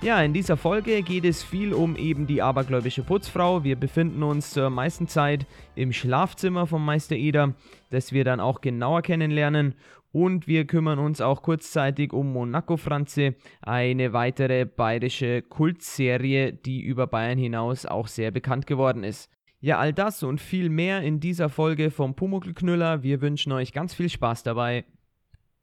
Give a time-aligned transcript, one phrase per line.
[0.01, 3.65] Ja, in dieser Folge geht es viel um eben die abergläubische Putzfrau.
[3.65, 7.55] Wir befinden uns zur meisten Zeit im Schlafzimmer vom Meister Eder,
[7.89, 9.75] das wir dann auch genauer kennenlernen.
[10.11, 17.05] Und wir kümmern uns auch kurzzeitig um Monaco Franze, eine weitere bayerische Kultserie, die über
[17.07, 19.29] Bayern hinaus auch sehr bekannt geworden ist.
[19.61, 23.03] Ja, all das und viel mehr in dieser Folge vom Pumuckelknüller.
[23.03, 24.85] Wir wünschen euch ganz viel Spaß dabei.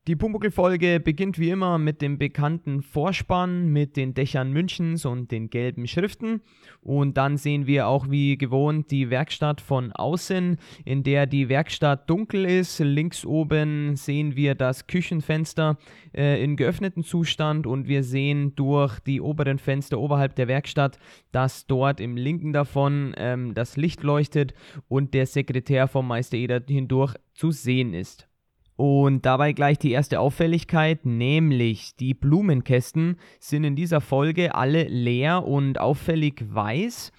[0.07, 5.51] Die Pumuckl-Folge beginnt wie immer mit dem bekannten Vorspann mit den Dächern Münchens und den
[5.51, 6.43] gelben Schriften.
[6.81, 12.09] Und dann sehen wir auch wie gewohnt die Werkstatt von außen, in der die Werkstatt
[12.09, 12.79] dunkel ist.
[12.79, 15.77] Links oben sehen wir das Küchenfenster
[16.15, 21.01] äh, in geöffnetem Zustand und wir sehen durch die oberen Fenster oberhalb der Werkstatt,
[21.33, 24.55] dass dort im linken davon ähm, das Licht leuchtet
[24.87, 28.26] und der Sekretär vom Meister Eder hindurch zu sehen ist.
[28.77, 35.45] Und dabei gleich die erste Auffälligkeit, nämlich die Blumenkästen sind in dieser Folge alle leer
[35.45, 37.11] und auffällig weiß.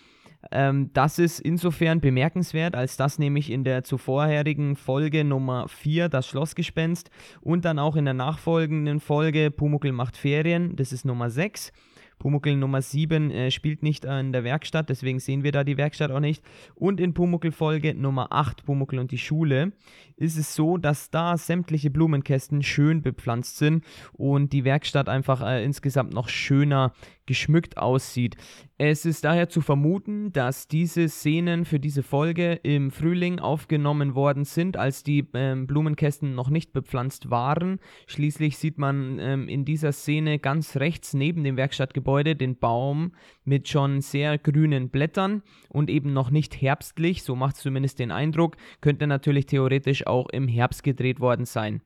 [0.51, 6.27] Ähm, das ist insofern bemerkenswert, als das nämlich in der zuvorherigen Folge Nummer 4, das
[6.27, 7.09] Schlossgespenst,
[7.41, 11.71] und dann auch in der nachfolgenden Folge Pumuckel macht Ferien, das ist Nummer 6,
[12.19, 16.11] Pumuckl Nummer 7 äh, spielt nicht in der Werkstatt, deswegen sehen wir da die Werkstatt
[16.11, 16.43] auch nicht.
[16.75, 19.73] Und in Pumuckl Folge Nummer 8, Pumuckl und die Schule,
[20.15, 25.63] ist es so, dass da sämtliche Blumenkästen schön bepflanzt sind und die Werkstatt einfach äh,
[25.63, 26.93] insgesamt noch schöner
[27.25, 28.37] geschmückt aussieht.
[28.79, 34.45] Es ist daher zu vermuten, dass diese Szenen für diese Folge im Frühling aufgenommen worden
[34.45, 37.79] sind, als die ähm, Blumenkästen noch nicht bepflanzt waren.
[38.05, 43.13] Schließlich sieht man ähm, in dieser Szene ganz rechts neben dem Werkstattgebäude den Baum
[43.45, 48.11] mit schon sehr grünen Blättern und eben noch nicht herbstlich, so macht es zumindest den
[48.11, 51.81] Eindruck, könnte natürlich theoretisch auch im Herbst gedreht worden sein.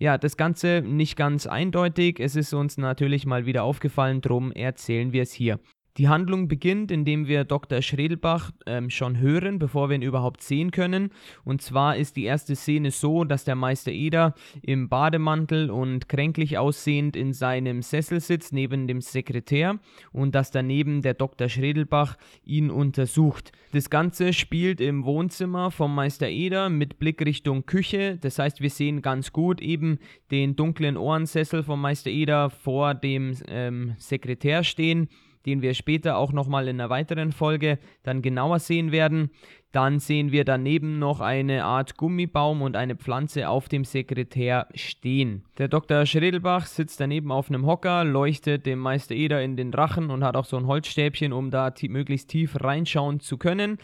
[0.00, 2.18] Ja, das Ganze nicht ganz eindeutig.
[2.18, 5.60] Es ist uns natürlich mal wieder aufgefallen, drum erzählen wir es hier.
[5.98, 7.82] Die Handlung beginnt, indem wir Dr.
[7.82, 11.10] Schredelbach ähm, schon hören, bevor wir ihn überhaupt sehen können.
[11.44, 16.56] Und zwar ist die erste Szene so, dass der Meister Eder im Bademantel und kränklich
[16.56, 19.80] aussehend in seinem Sessel sitzt, neben dem Sekretär,
[20.12, 21.50] und dass daneben der Dr.
[21.50, 23.52] Schredelbach ihn untersucht.
[23.72, 28.16] Das Ganze spielt im Wohnzimmer vom Meister Eder mit Blick Richtung Küche.
[28.18, 29.98] Das heißt, wir sehen ganz gut eben
[30.30, 35.10] den dunklen Ohrensessel vom Meister Eder vor dem ähm, Sekretär stehen
[35.46, 39.30] den wir später auch nochmal in einer weiteren Folge dann genauer sehen werden.
[39.72, 45.44] Dann sehen wir daneben noch eine Art Gummibaum und eine Pflanze auf dem Sekretär stehen.
[45.56, 46.04] Der Dr.
[46.04, 50.36] Schredelbach sitzt daneben auf einem Hocker, leuchtet dem Meister Eder in den Rachen und hat
[50.36, 53.78] auch so ein Holzstäbchen, um da möglichst tief reinschauen zu können.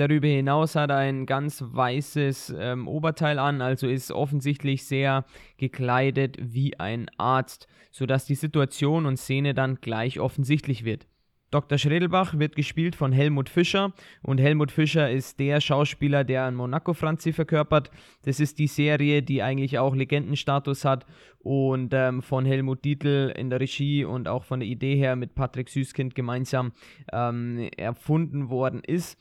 [0.00, 5.26] Darüber hinaus hat er ein ganz weißes ähm, Oberteil an, also ist offensichtlich sehr
[5.58, 11.06] gekleidet wie ein Arzt, sodass die Situation und Szene dann gleich offensichtlich wird.
[11.50, 11.76] Dr.
[11.76, 16.94] Schredelbach wird gespielt von Helmut Fischer und Helmut Fischer ist der Schauspieler, der an Monaco
[16.94, 17.90] Franzi verkörpert.
[18.22, 21.04] Das ist die Serie, die eigentlich auch Legendenstatus hat
[21.40, 25.34] und ähm, von Helmut Dietl in der Regie und auch von der Idee her mit
[25.34, 26.72] Patrick Süßkind gemeinsam
[27.12, 29.18] ähm, erfunden worden ist.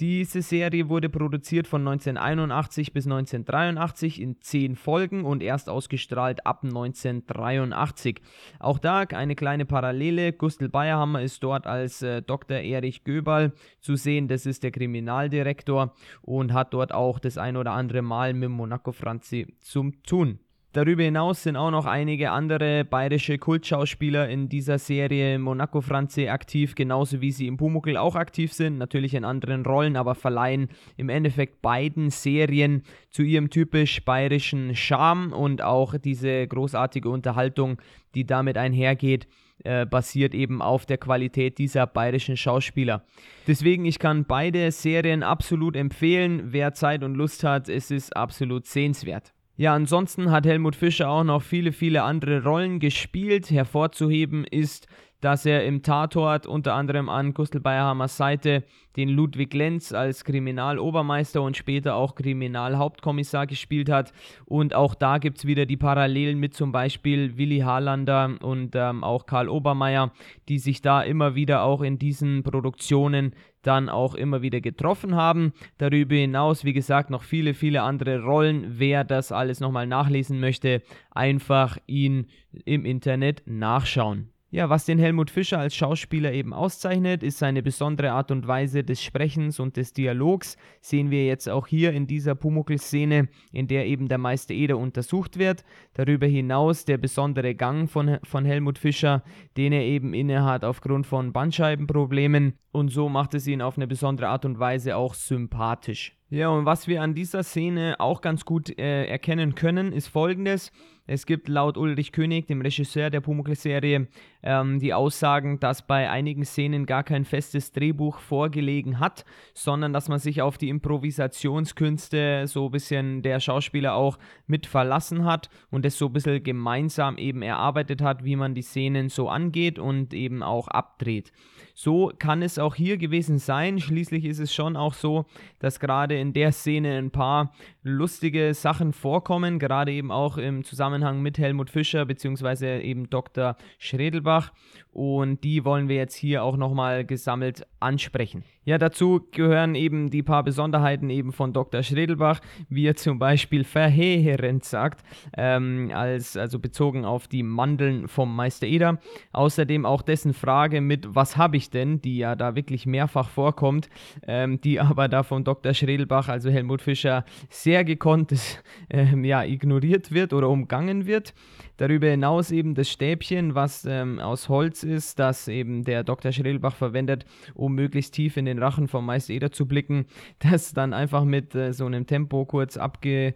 [0.00, 6.64] Diese Serie wurde produziert von 1981 bis 1983 in zehn Folgen und erst ausgestrahlt ab
[6.64, 8.22] 1983.
[8.58, 10.32] Auch da eine kleine Parallele.
[10.32, 12.56] Gustl Bayerhammer ist dort als äh, Dr.
[12.58, 14.28] Erich Göberl zu sehen.
[14.28, 18.92] Das ist der Kriminaldirektor und hat dort auch das ein oder andere Mal mit Monaco
[18.92, 20.38] Franzi zum Tun.
[20.74, 26.74] Darüber hinaus sind auch noch einige andere bayerische Kultschauspieler in dieser Serie Monaco Franze aktiv,
[26.74, 31.10] genauso wie sie im Pumuckl auch aktiv sind, natürlich in anderen Rollen, aber verleihen im
[31.10, 37.76] Endeffekt beiden Serien zu ihrem typisch bayerischen Charme und auch diese großartige Unterhaltung,
[38.14, 39.28] die damit einhergeht,
[39.64, 43.04] äh, basiert eben auf der Qualität dieser bayerischen Schauspieler.
[43.46, 46.44] Deswegen, ich kann beide Serien absolut empfehlen.
[46.46, 49.34] Wer Zeit und Lust hat, es ist absolut sehenswert.
[49.56, 53.50] Ja, ansonsten hat Helmut Fischer auch noch viele, viele andere Rollen gespielt.
[53.50, 54.86] Hervorzuheben ist,
[55.22, 58.64] dass er im Tatort unter anderem an Gustl Bayerhammers Seite
[58.96, 64.12] den Ludwig Lenz als Kriminalobermeister und später auch Kriminalhauptkommissar gespielt hat.
[64.46, 69.04] Und auch da gibt es wieder die Parallelen mit zum Beispiel Willi Harlander und ähm,
[69.04, 70.12] auch Karl Obermeier,
[70.48, 75.52] die sich da immer wieder auch in diesen Produktionen dann auch immer wieder getroffen haben.
[75.78, 78.78] Darüber hinaus, wie gesagt, noch viele, viele andere Rollen.
[78.78, 82.26] Wer das alles nochmal nachlesen möchte, einfach ihn
[82.64, 84.31] im Internet nachschauen.
[84.54, 88.84] Ja, was den Helmut Fischer als Schauspieler eben auszeichnet, ist seine besondere Art und Weise
[88.84, 90.58] des Sprechens und des Dialogs.
[90.82, 95.38] Sehen wir jetzt auch hier in dieser Pumuckl-Szene, in der eben der Meister Eder untersucht
[95.38, 95.64] wird.
[95.94, 99.22] Darüber hinaus der besondere Gang von, von Helmut Fischer,
[99.56, 102.52] den er eben innehat aufgrund von Bandscheibenproblemen.
[102.72, 106.14] Und so macht es ihn auf eine besondere Art und Weise auch sympathisch.
[106.28, 110.72] Ja, und was wir an dieser Szene auch ganz gut äh, erkennen können, ist folgendes.
[111.06, 114.06] Es gibt laut Ulrich König, dem Regisseur der Pumuckl-Serie,
[114.44, 120.08] ähm, die Aussagen, dass bei einigen Szenen gar kein festes Drehbuch vorgelegen hat, sondern dass
[120.08, 124.16] man sich auf die Improvisationskünste so ein bisschen der Schauspieler auch
[124.46, 128.62] mit verlassen hat und es so ein bisschen gemeinsam eben erarbeitet hat, wie man die
[128.62, 131.32] Szenen so angeht und eben auch abdreht.
[131.74, 133.78] So kann es auch hier gewesen sein.
[133.80, 135.26] Schließlich ist es schon auch so,
[135.58, 137.52] dass gerade in der Szene ein paar
[137.82, 142.80] lustige Sachen vorkommen, gerade eben auch im Zusammenhang mit Helmut Fischer bzw.
[142.80, 143.56] eben Dr.
[143.78, 144.52] Schredelbach
[144.92, 148.44] und die wollen wir jetzt hier auch nochmal gesammelt ansprechen.
[148.64, 151.82] Ja, dazu gehören eben die paar Besonderheiten eben von Dr.
[151.82, 155.02] Schredelbach, wie er zum Beispiel verheerend sagt,
[155.36, 159.00] ähm, als, also bezogen auf die Mandeln vom Meister Eder.
[159.32, 163.88] Außerdem auch dessen Frage mit, was habe ich denn, die ja da wirklich mehrfach vorkommt,
[164.26, 165.74] ähm, die aber da von Dr.
[165.74, 168.32] Schredelbach, also Helmut Fischer, sehr gekonnt
[168.90, 171.32] ähm, ja, ignoriert wird oder umgangen wird.
[171.78, 176.30] Darüber hinaus eben das Stäbchen, was ähm, aus Holz ist, das eben der Dr.
[176.30, 177.24] Schrelbach verwendet,
[177.54, 180.06] um möglichst tief in den Rachen vom Meister Eder zu blicken,
[180.38, 183.34] das dann einfach mit äh, so einem Tempo kurz abge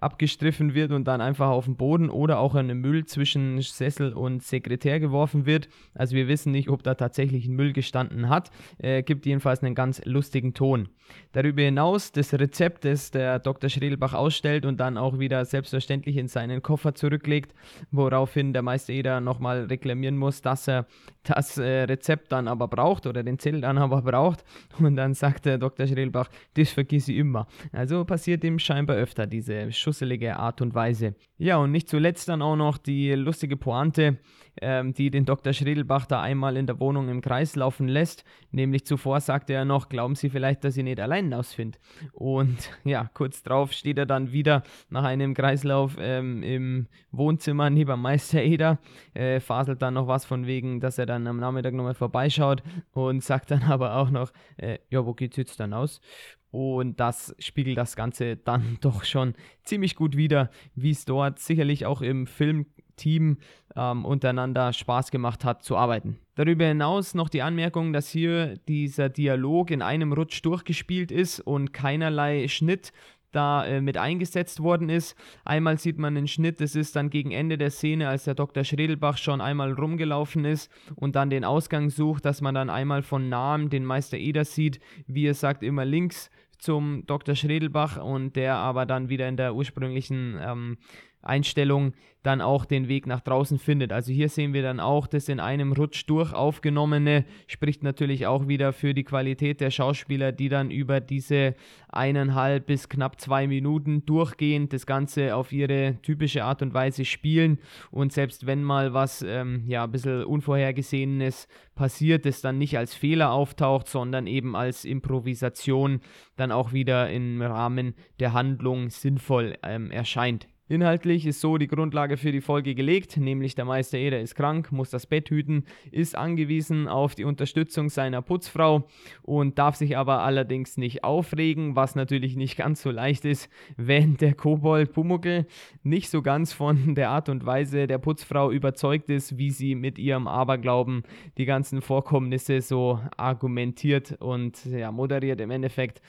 [0.00, 4.12] abgestriffen wird und dann einfach auf den Boden oder auch in den Müll zwischen Sessel
[4.12, 5.68] und Sekretär geworfen wird.
[5.94, 8.50] Also wir wissen nicht, ob da tatsächlich ein Müll gestanden hat.
[8.78, 10.88] Äh, gibt jedenfalls einen ganz lustigen Ton.
[11.32, 13.70] Darüber hinaus das Rezept, das der Dr.
[13.70, 17.54] Schredelbach ausstellt und dann auch wieder selbstverständlich in seinen Koffer zurücklegt,
[17.90, 20.86] woraufhin der Meister Eder nochmal reklamieren muss, dass er
[21.24, 24.44] das äh, Rezept dann aber braucht oder den Zettel dann aber braucht.
[24.78, 25.86] Und dann sagt der Dr.
[25.86, 27.46] Schredelbach, das vergiss ich immer.
[27.72, 31.14] Also passiert ihm scheinbar öfter diese schusselige Art und Weise.
[31.38, 34.18] Ja, und nicht zuletzt dann auch noch die lustige Pointe,
[34.60, 35.54] ähm, die den Dr.
[35.54, 38.24] Schredelbach da einmal in der Wohnung im Kreis laufen lässt.
[38.50, 41.78] Nämlich zuvor sagte er noch, glauben Sie vielleicht, dass ich nicht allein ausfinde.
[42.12, 47.98] Und ja, kurz drauf steht er dann wieder nach einem Kreislauf ähm, im Wohnzimmer neben
[47.98, 48.78] Meister Eder,
[49.14, 52.62] äh, faselt dann noch was von wegen, dass er dann am Nachmittag nochmal vorbeischaut
[52.92, 56.02] und sagt dann aber auch noch, äh, ja, wo geht's jetzt dann aus?
[56.50, 59.34] Und das spiegelt das Ganze dann doch schon
[59.64, 63.38] ziemlich gut wider, wie es dort sicherlich auch im Filmteam
[63.76, 66.18] ähm, untereinander Spaß gemacht hat zu arbeiten.
[66.34, 71.72] Darüber hinaus noch die Anmerkung, dass hier dieser Dialog in einem Rutsch durchgespielt ist und
[71.72, 72.92] keinerlei Schnitt
[73.32, 75.16] da äh, mit eingesetzt worden ist.
[75.44, 78.64] Einmal sieht man einen Schnitt, das ist dann gegen Ende der Szene, als der Dr.
[78.64, 83.28] Schredelbach schon einmal rumgelaufen ist und dann den Ausgang sucht, dass man dann einmal von
[83.28, 87.34] nahem den Meister Eder sieht, wie er sagt, immer links zum Dr.
[87.34, 90.78] Schredelbach und der aber dann wieder in der ursprünglichen ähm,
[91.22, 91.92] Einstellung
[92.22, 93.92] dann auch den Weg nach draußen findet.
[93.92, 98.48] Also hier sehen wir dann auch das in einem Rutsch durch aufgenommene, spricht natürlich auch
[98.48, 101.54] wieder für die Qualität der Schauspieler, die dann über diese
[101.88, 107.58] eineinhalb bis knapp zwei Minuten durchgehend das Ganze auf ihre typische Art und Weise spielen
[107.90, 112.94] und selbst wenn mal was ähm, ja ein bisschen Unvorhergesehenes passiert, es dann nicht als
[112.94, 116.00] Fehler auftaucht, sondern eben als Improvisation
[116.36, 120.48] dann auch wieder im Rahmen der Handlung sinnvoll ähm, erscheint.
[120.70, 124.70] Inhaltlich ist so die Grundlage für die Folge gelegt, nämlich der Meister Eder ist krank,
[124.70, 128.86] muss das Bett hüten, ist angewiesen auf die Unterstützung seiner Putzfrau
[129.22, 133.48] und darf sich aber allerdings nicht aufregen, was natürlich nicht ganz so leicht ist,
[133.78, 135.46] wenn der Kobold Pumuckel
[135.82, 139.98] nicht so ganz von der Art und Weise der Putzfrau überzeugt ist, wie sie mit
[139.98, 141.02] ihrem Aberglauben
[141.38, 146.02] die ganzen Vorkommnisse so argumentiert und ja, moderiert im Endeffekt.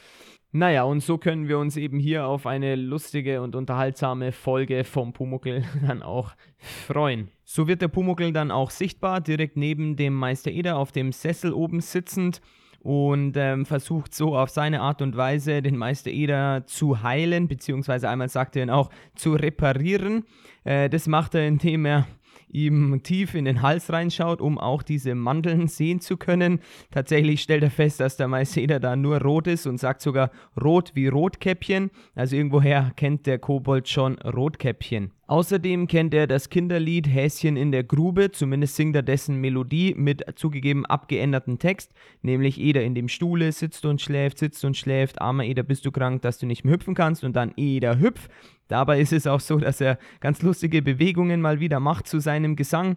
[0.51, 5.13] Naja, und so können wir uns eben hier auf eine lustige und unterhaltsame Folge vom
[5.13, 7.29] Pumuckel dann auch freuen.
[7.43, 11.53] So wird der Pumuckel dann auch sichtbar, direkt neben dem Meister Eder auf dem Sessel
[11.53, 12.41] oben sitzend
[12.79, 18.09] und ähm, versucht so auf seine Art und Weise den Meister Eder zu heilen, beziehungsweise
[18.09, 20.25] einmal sagt er ihn auch zu reparieren.
[20.63, 22.07] Äh, das macht er, indem er
[22.49, 26.59] ihm tief in den Hals reinschaut, um auch diese Mandeln sehen zu können.
[26.91, 30.91] Tatsächlich stellt er fest, dass der Maiseder da nur rot ist und sagt sogar rot
[30.95, 31.91] wie Rotkäppchen.
[32.15, 35.11] Also irgendwoher kennt der Kobold schon Rotkäppchen.
[35.29, 40.25] Außerdem kennt er das Kinderlied Häschen in der Grube, zumindest singt er dessen Melodie mit
[40.35, 45.43] zugegeben abgeänderten Text, nämlich Eder in dem Stuhle sitzt und schläft, sitzt und schläft, armer
[45.43, 48.27] Eder, bist du krank, dass du nicht mehr hüpfen kannst und dann Eder hüpf.
[48.69, 52.55] Dabei ist es auch so, dass er ganz lustige Bewegungen mal wieder macht zu seinem
[52.55, 52.95] Gesang.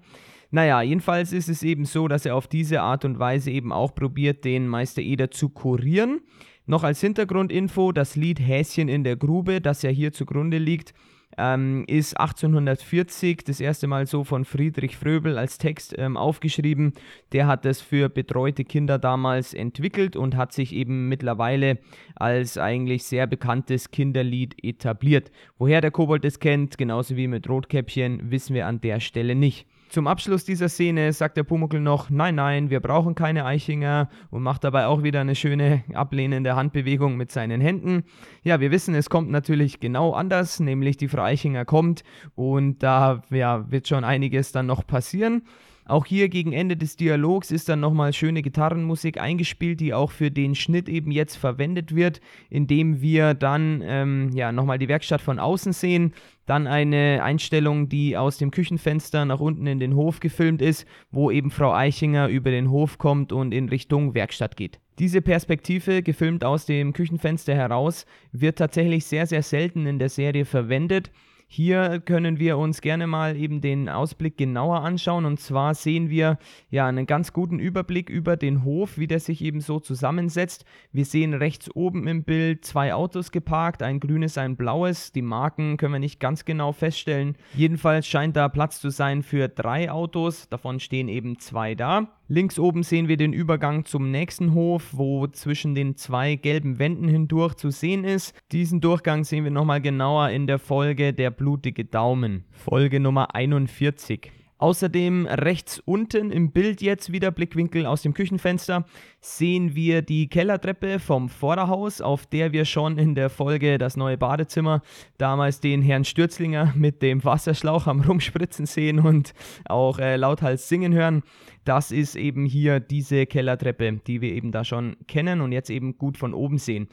[0.50, 3.94] Naja, jedenfalls ist es eben so, dass er auf diese Art und Weise eben auch
[3.94, 6.20] probiert, den Meister Eder zu kurieren.
[6.66, 10.92] Noch als Hintergrundinfo, das Lied Häschen in der Grube, das ja hier zugrunde liegt,
[11.38, 16.92] ähm, ist 1840 das erste Mal so von Friedrich Fröbel als Text ähm, aufgeschrieben.
[17.32, 21.78] Der hat das für betreute Kinder damals entwickelt und hat sich eben mittlerweile
[22.14, 25.30] als eigentlich sehr bekanntes Kinderlied etabliert.
[25.58, 29.66] Woher der Kobold es kennt, genauso wie mit Rotkäppchen, wissen wir an der Stelle nicht.
[29.92, 34.42] Zum Abschluss dieser Szene sagt der Pumuckl noch, nein, nein, wir brauchen keine Eichinger und
[34.42, 38.04] macht dabei auch wieder eine schöne ablehnende Handbewegung mit seinen Händen.
[38.42, 43.20] Ja, wir wissen, es kommt natürlich genau anders, nämlich die Frau Eichinger kommt und da
[43.28, 45.42] ja, wird schon einiges dann noch passieren.
[45.84, 50.30] Auch hier gegen Ende des Dialogs ist dann nochmal schöne Gitarrenmusik eingespielt, die auch für
[50.30, 52.20] den Schnitt eben jetzt verwendet wird,
[52.50, 56.12] indem wir dann ähm, ja nochmal die Werkstatt von außen sehen.
[56.46, 61.30] Dann eine Einstellung, die aus dem Küchenfenster nach unten in den Hof gefilmt ist, wo
[61.30, 64.78] eben Frau Eichinger über den Hof kommt und in Richtung Werkstatt geht.
[64.98, 70.44] Diese Perspektive, gefilmt aus dem Küchenfenster heraus, wird tatsächlich sehr, sehr selten in der Serie
[70.44, 71.10] verwendet.
[71.54, 75.26] Hier können wir uns gerne mal eben den Ausblick genauer anschauen.
[75.26, 76.38] Und zwar sehen wir
[76.70, 80.64] ja einen ganz guten Überblick über den Hof, wie der sich eben so zusammensetzt.
[80.92, 85.12] Wir sehen rechts oben im Bild zwei Autos geparkt, ein grünes, ein blaues.
[85.12, 87.36] Die Marken können wir nicht ganz genau feststellen.
[87.52, 90.48] Jedenfalls scheint da Platz zu sein für drei Autos.
[90.48, 92.08] Davon stehen eben zwei da.
[92.32, 97.06] Links oben sehen wir den Übergang zum nächsten Hof, wo zwischen den zwei gelben Wänden
[97.06, 98.34] hindurch zu sehen ist.
[98.52, 104.32] Diesen Durchgang sehen wir nochmal genauer in der Folge Der blutige Daumen, Folge Nummer 41.
[104.58, 108.84] Außerdem rechts unten im Bild jetzt wieder Blickwinkel aus dem Küchenfenster
[109.20, 114.16] sehen wir die Kellertreppe vom Vorderhaus, auf der wir schon in der Folge das neue
[114.16, 114.82] Badezimmer
[115.18, 120.94] damals den Herrn Stürzlinger mit dem Wasserschlauch am Rumspritzen sehen und auch äh, lauthals singen
[120.94, 121.24] hören.
[121.64, 125.98] Das ist eben hier diese Kellertreppe, die wir eben da schon kennen und jetzt eben
[125.98, 126.88] gut von oben sehen.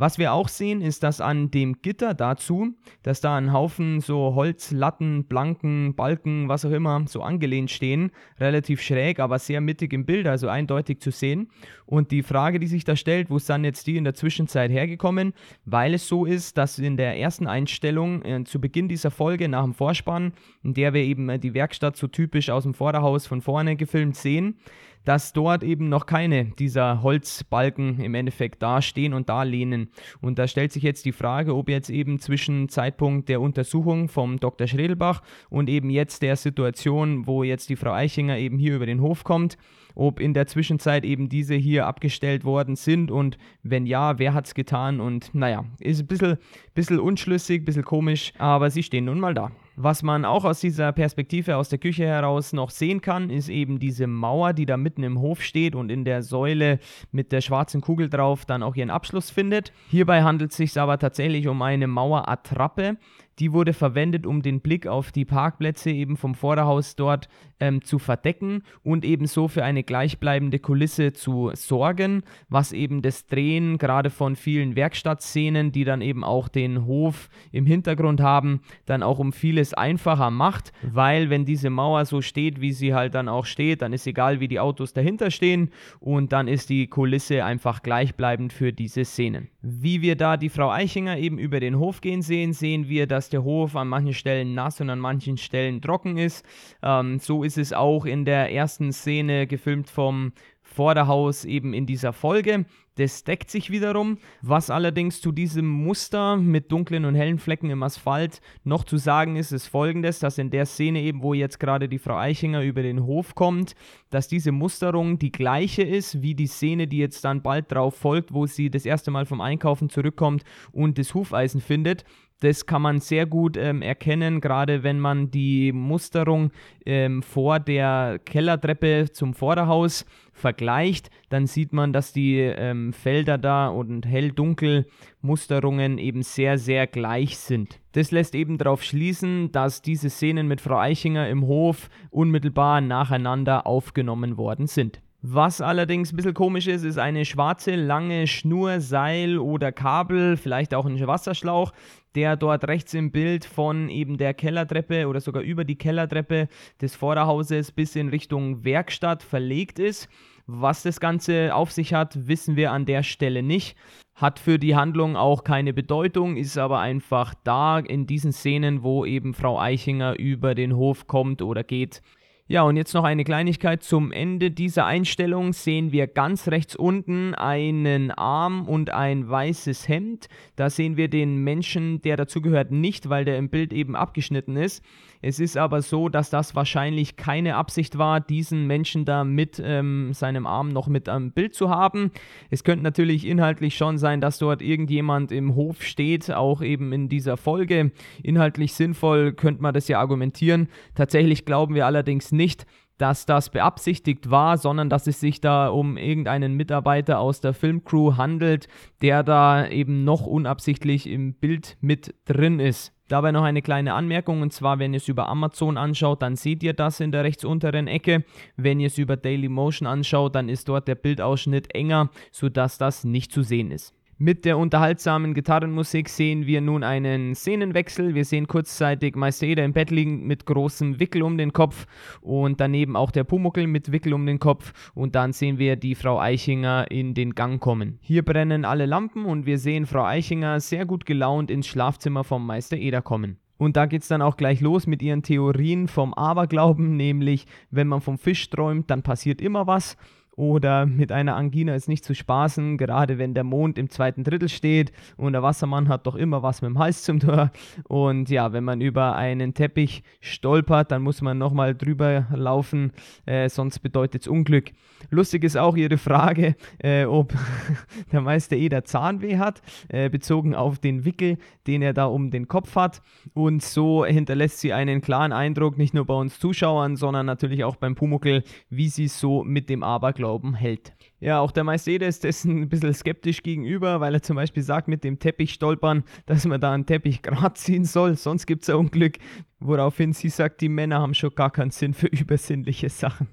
[0.00, 4.34] Was wir auch sehen, ist, dass an dem Gitter dazu, dass da ein Haufen so
[4.34, 10.06] Holzlatten, Blanken, Balken, was auch immer, so angelehnt stehen, relativ schräg, aber sehr mittig im
[10.06, 11.50] Bild, also eindeutig zu sehen.
[11.84, 15.34] Und die Frage, die sich da stellt, wo sind jetzt die in der Zwischenzeit hergekommen?
[15.66, 19.64] Weil es so ist, dass in der ersten Einstellung äh, zu Beginn dieser Folge nach
[19.64, 23.42] dem Vorspann, in der wir eben äh, die Werkstatt so typisch aus dem Vorderhaus von
[23.42, 24.56] vorne gefilmt sehen,
[25.04, 29.90] dass dort eben noch keine dieser Holzbalken im Endeffekt dastehen und da lehnen.
[30.20, 34.38] Und da stellt sich jetzt die Frage, ob jetzt eben zwischen Zeitpunkt der Untersuchung vom
[34.38, 34.66] Dr.
[34.66, 39.00] Schredelbach und eben jetzt der Situation, wo jetzt die Frau Eichinger eben hier über den
[39.00, 39.56] Hof kommt,
[39.94, 44.46] ob in der Zwischenzeit eben diese hier abgestellt worden sind und wenn ja, wer hat
[44.46, 46.38] es getan und naja, ist ein bisschen,
[46.74, 49.50] bisschen unschlüssig, ein bisschen komisch, aber sie stehen nun mal da.
[49.82, 53.78] Was man auch aus dieser Perspektive aus der Küche heraus noch sehen kann, ist eben
[53.78, 56.80] diese Mauer, die da mitten im Hof steht und in der Säule
[57.12, 59.72] mit der schwarzen Kugel drauf dann auch ihren Abschluss findet.
[59.88, 62.98] Hierbei handelt es sich aber tatsächlich um eine Mauerattrappe,
[63.40, 67.28] die wurde verwendet, um den Blick auf die Parkplätze eben vom Vorderhaus dort
[67.58, 73.78] ähm, zu verdecken und ebenso für eine gleichbleibende Kulisse zu sorgen, was eben das Drehen
[73.78, 79.18] gerade von vielen Werkstattszenen, die dann eben auch den Hof im Hintergrund haben, dann auch
[79.18, 83.46] um vieles einfacher macht, weil wenn diese Mauer so steht, wie sie halt dann auch
[83.46, 87.82] steht, dann ist egal, wie die Autos dahinter stehen und dann ist die Kulisse einfach
[87.82, 89.48] gleichbleibend für diese Szenen.
[89.62, 93.28] Wie wir da die Frau Eichinger eben über den Hof gehen sehen, sehen wir, dass
[93.28, 96.46] der Hof an manchen Stellen nass und an manchen Stellen trocken ist.
[96.82, 102.12] Ähm, so ist es auch in der ersten Szene gefilmt vom Vorderhaus eben in dieser
[102.12, 102.64] Folge.
[102.96, 104.18] Das deckt sich wiederum.
[104.42, 109.36] Was allerdings zu diesem Muster mit dunklen und hellen Flecken im Asphalt noch zu sagen
[109.36, 112.82] ist, ist folgendes, dass in der Szene eben, wo jetzt gerade die Frau Eichinger über
[112.82, 113.74] den Hof kommt,
[114.10, 118.34] dass diese Musterung die gleiche ist wie die Szene, die jetzt dann bald drauf folgt,
[118.34, 120.42] wo sie das erste Mal vom Einkaufen zurückkommt
[120.72, 122.04] und das Hufeisen findet.
[122.40, 126.50] Das kann man sehr gut ähm, erkennen, gerade wenn man die Musterung
[126.86, 133.68] ähm, vor der Kellertreppe zum Vorderhaus vergleicht, dann sieht man, dass die ähm, Felder da
[133.68, 134.86] und hell-dunkel
[135.20, 137.78] Musterungen eben sehr, sehr gleich sind.
[137.92, 143.66] Das lässt eben darauf schließen, dass diese Szenen mit Frau Eichinger im Hof unmittelbar nacheinander
[143.66, 145.02] aufgenommen worden sind.
[145.22, 150.72] Was allerdings ein bisschen komisch ist, ist eine schwarze lange Schnur, Seil oder Kabel, vielleicht
[150.72, 151.72] auch ein Wasserschlauch,
[152.14, 156.48] der dort rechts im Bild von eben der Kellertreppe oder sogar über die Kellertreppe
[156.80, 160.08] des Vorderhauses bis in Richtung Werkstatt verlegt ist.
[160.46, 163.76] Was das Ganze auf sich hat, wissen wir an der Stelle nicht.
[164.16, 169.04] Hat für die Handlung auch keine Bedeutung, ist aber einfach da in diesen Szenen, wo
[169.04, 172.02] eben Frau Eichinger über den Hof kommt oder geht.
[172.50, 173.84] Ja, und jetzt noch eine Kleinigkeit.
[173.84, 180.26] Zum Ende dieser Einstellung sehen wir ganz rechts unten einen Arm und ein weißes Hemd.
[180.56, 184.84] Da sehen wir den Menschen, der dazugehört, nicht, weil der im Bild eben abgeschnitten ist.
[185.22, 190.14] Es ist aber so, dass das wahrscheinlich keine Absicht war, diesen Menschen da mit ähm,
[190.14, 192.10] seinem Arm noch mit am Bild zu haben.
[192.48, 197.08] Es könnte natürlich inhaltlich schon sein, dass dort irgendjemand im Hof steht, auch eben in
[197.10, 197.92] dieser Folge.
[198.22, 200.68] Inhaltlich sinnvoll könnte man das ja argumentieren.
[200.94, 202.64] Tatsächlich glauben wir allerdings nicht,
[202.96, 208.16] dass das beabsichtigt war, sondern dass es sich da um irgendeinen Mitarbeiter aus der Filmcrew
[208.16, 208.68] handelt,
[209.00, 212.92] der da eben noch unabsichtlich im Bild mit drin ist.
[213.10, 216.62] Dabei noch eine kleine Anmerkung und zwar, wenn ihr es über Amazon anschaut, dann seht
[216.62, 218.22] ihr das in der rechts unteren Ecke.
[218.56, 223.32] Wenn ihr es über Dailymotion anschaut, dann ist dort der Bildausschnitt enger, sodass das nicht
[223.32, 223.99] zu sehen ist.
[224.22, 228.14] Mit der unterhaltsamen Gitarrenmusik sehen wir nun einen Szenenwechsel.
[228.14, 231.86] Wir sehen kurzzeitig Meister Eder im Bett liegen mit großem Wickel um den Kopf
[232.20, 235.94] und daneben auch der Pumuckel mit Wickel um den Kopf und dann sehen wir die
[235.94, 237.98] Frau Eichinger in den Gang kommen.
[238.02, 242.44] Hier brennen alle Lampen und wir sehen Frau Eichinger sehr gut gelaunt ins Schlafzimmer vom
[242.44, 243.38] Meister Eder kommen.
[243.56, 247.88] Und da geht es dann auch gleich los mit ihren Theorien vom Aberglauben, nämlich wenn
[247.88, 249.96] man vom Fisch träumt, dann passiert immer was
[250.40, 254.48] oder mit einer Angina ist nicht zu spaßen, gerade wenn der Mond im zweiten Drittel
[254.48, 257.50] steht und der Wassermann hat doch immer was mit dem Hals zum Tor.
[257.88, 262.92] Und ja, wenn man über einen Teppich stolpert, dann muss man nochmal drüber laufen,
[263.26, 264.72] äh, sonst bedeutet es Unglück.
[265.10, 267.34] Lustig ist auch Ihre Frage, äh, ob
[268.12, 272.48] der Meister Eder Zahnweh hat, äh, bezogen auf den Wickel, den er da um den
[272.48, 273.02] Kopf hat.
[273.34, 277.76] Und so hinterlässt sie einen klaren Eindruck, nicht nur bei uns Zuschauern, sondern natürlich auch
[277.76, 280.92] beim Pumuckel, wie sie so mit dem Aberglauben Glauben hält.
[281.18, 284.86] Ja, auch der Meister ist dessen ein bisschen skeptisch gegenüber, weil er zum Beispiel sagt,
[284.86, 288.70] mit dem Teppich stolpern, dass man da einen Teppich gerade ziehen soll, sonst gibt es
[288.70, 289.18] ein Unglück.
[289.58, 293.26] Woraufhin sie sagt, die Männer haben schon gar keinen Sinn für übersinnliche Sachen.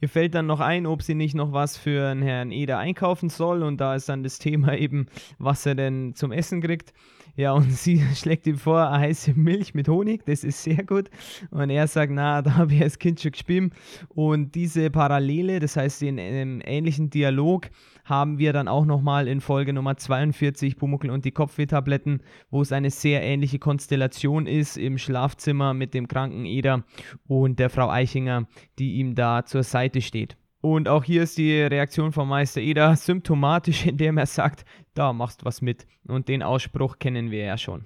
[0.01, 3.29] Ihr fällt dann noch ein, ob sie nicht noch was für einen Herrn Eder einkaufen
[3.29, 5.07] soll und da ist dann das Thema eben,
[5.39, 6.95] was er denn zum Essen kriegt.
[7.37, 11.11] Ja, und sie schlägt ihm vor, heiße Milch mit Honig, das ist sehr gut.
[11.51, 13.73] Und er sagt, na, da habe ich als Kind schon gespielt.
[14.09, 17.71] Und diese Parallele, das heißt den ähm, ähnlichen Dialog,
[18.05, 22.73] haben wir dann auch nochmal in Folge Nummer 42, Pumuckl und die Kopfwehtabletten, wo es
[22.73, 26.85] eine sehr ähnliche Konstellation ist im Schlafzimmer mit dem kranken Eder
[27.27, 28.47] und der Frau Eichinger,
[28.79, 30.37] die ihm da zur Seite steht.
[30.65, 35.45] Und auch hier ist die Reaktion von Meister Eder symptomatisch, indem er sagt, da machst
[35.45, 35.87] was mit.
[36.09, 37.85] Und den Ausspruch kennen wir ja schon.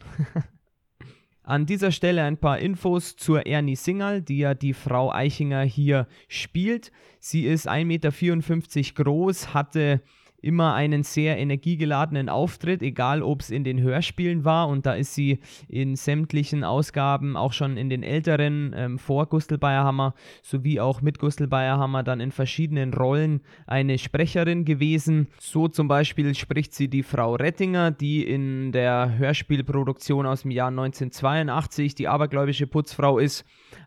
[1.43, 6.07] An dieser Stelle ein paar Infos zur Ernie Singal, die ja die Frau Eichinger hier
[6.29, 6.93] spielt.
[7.19, 10.01] Sie ist 1,54 Meter groß, hatte
[10.49, 14.69] immer einen sehr energiegeladenen Auftritt, egal ob es in den Hörspielen war.
[14.69, 19.59] Und da ist sie in sämtlichen Ausgaben, auch schon in den älteren ähm, vor Gustl
[19.59, 25.29] Bayerhammer sowie auch mit Gustl Bayerhammer dann in verschiedenen Rollen eine Sprecherin gewesen.
[25.39, 30.69] So zum Beispiel spricht sie die Frau Rettinger, die in der Hörspielproduktion aus dem Jahr
[30.69, 33.45] 1982 die abergläubische Putzfrau ist.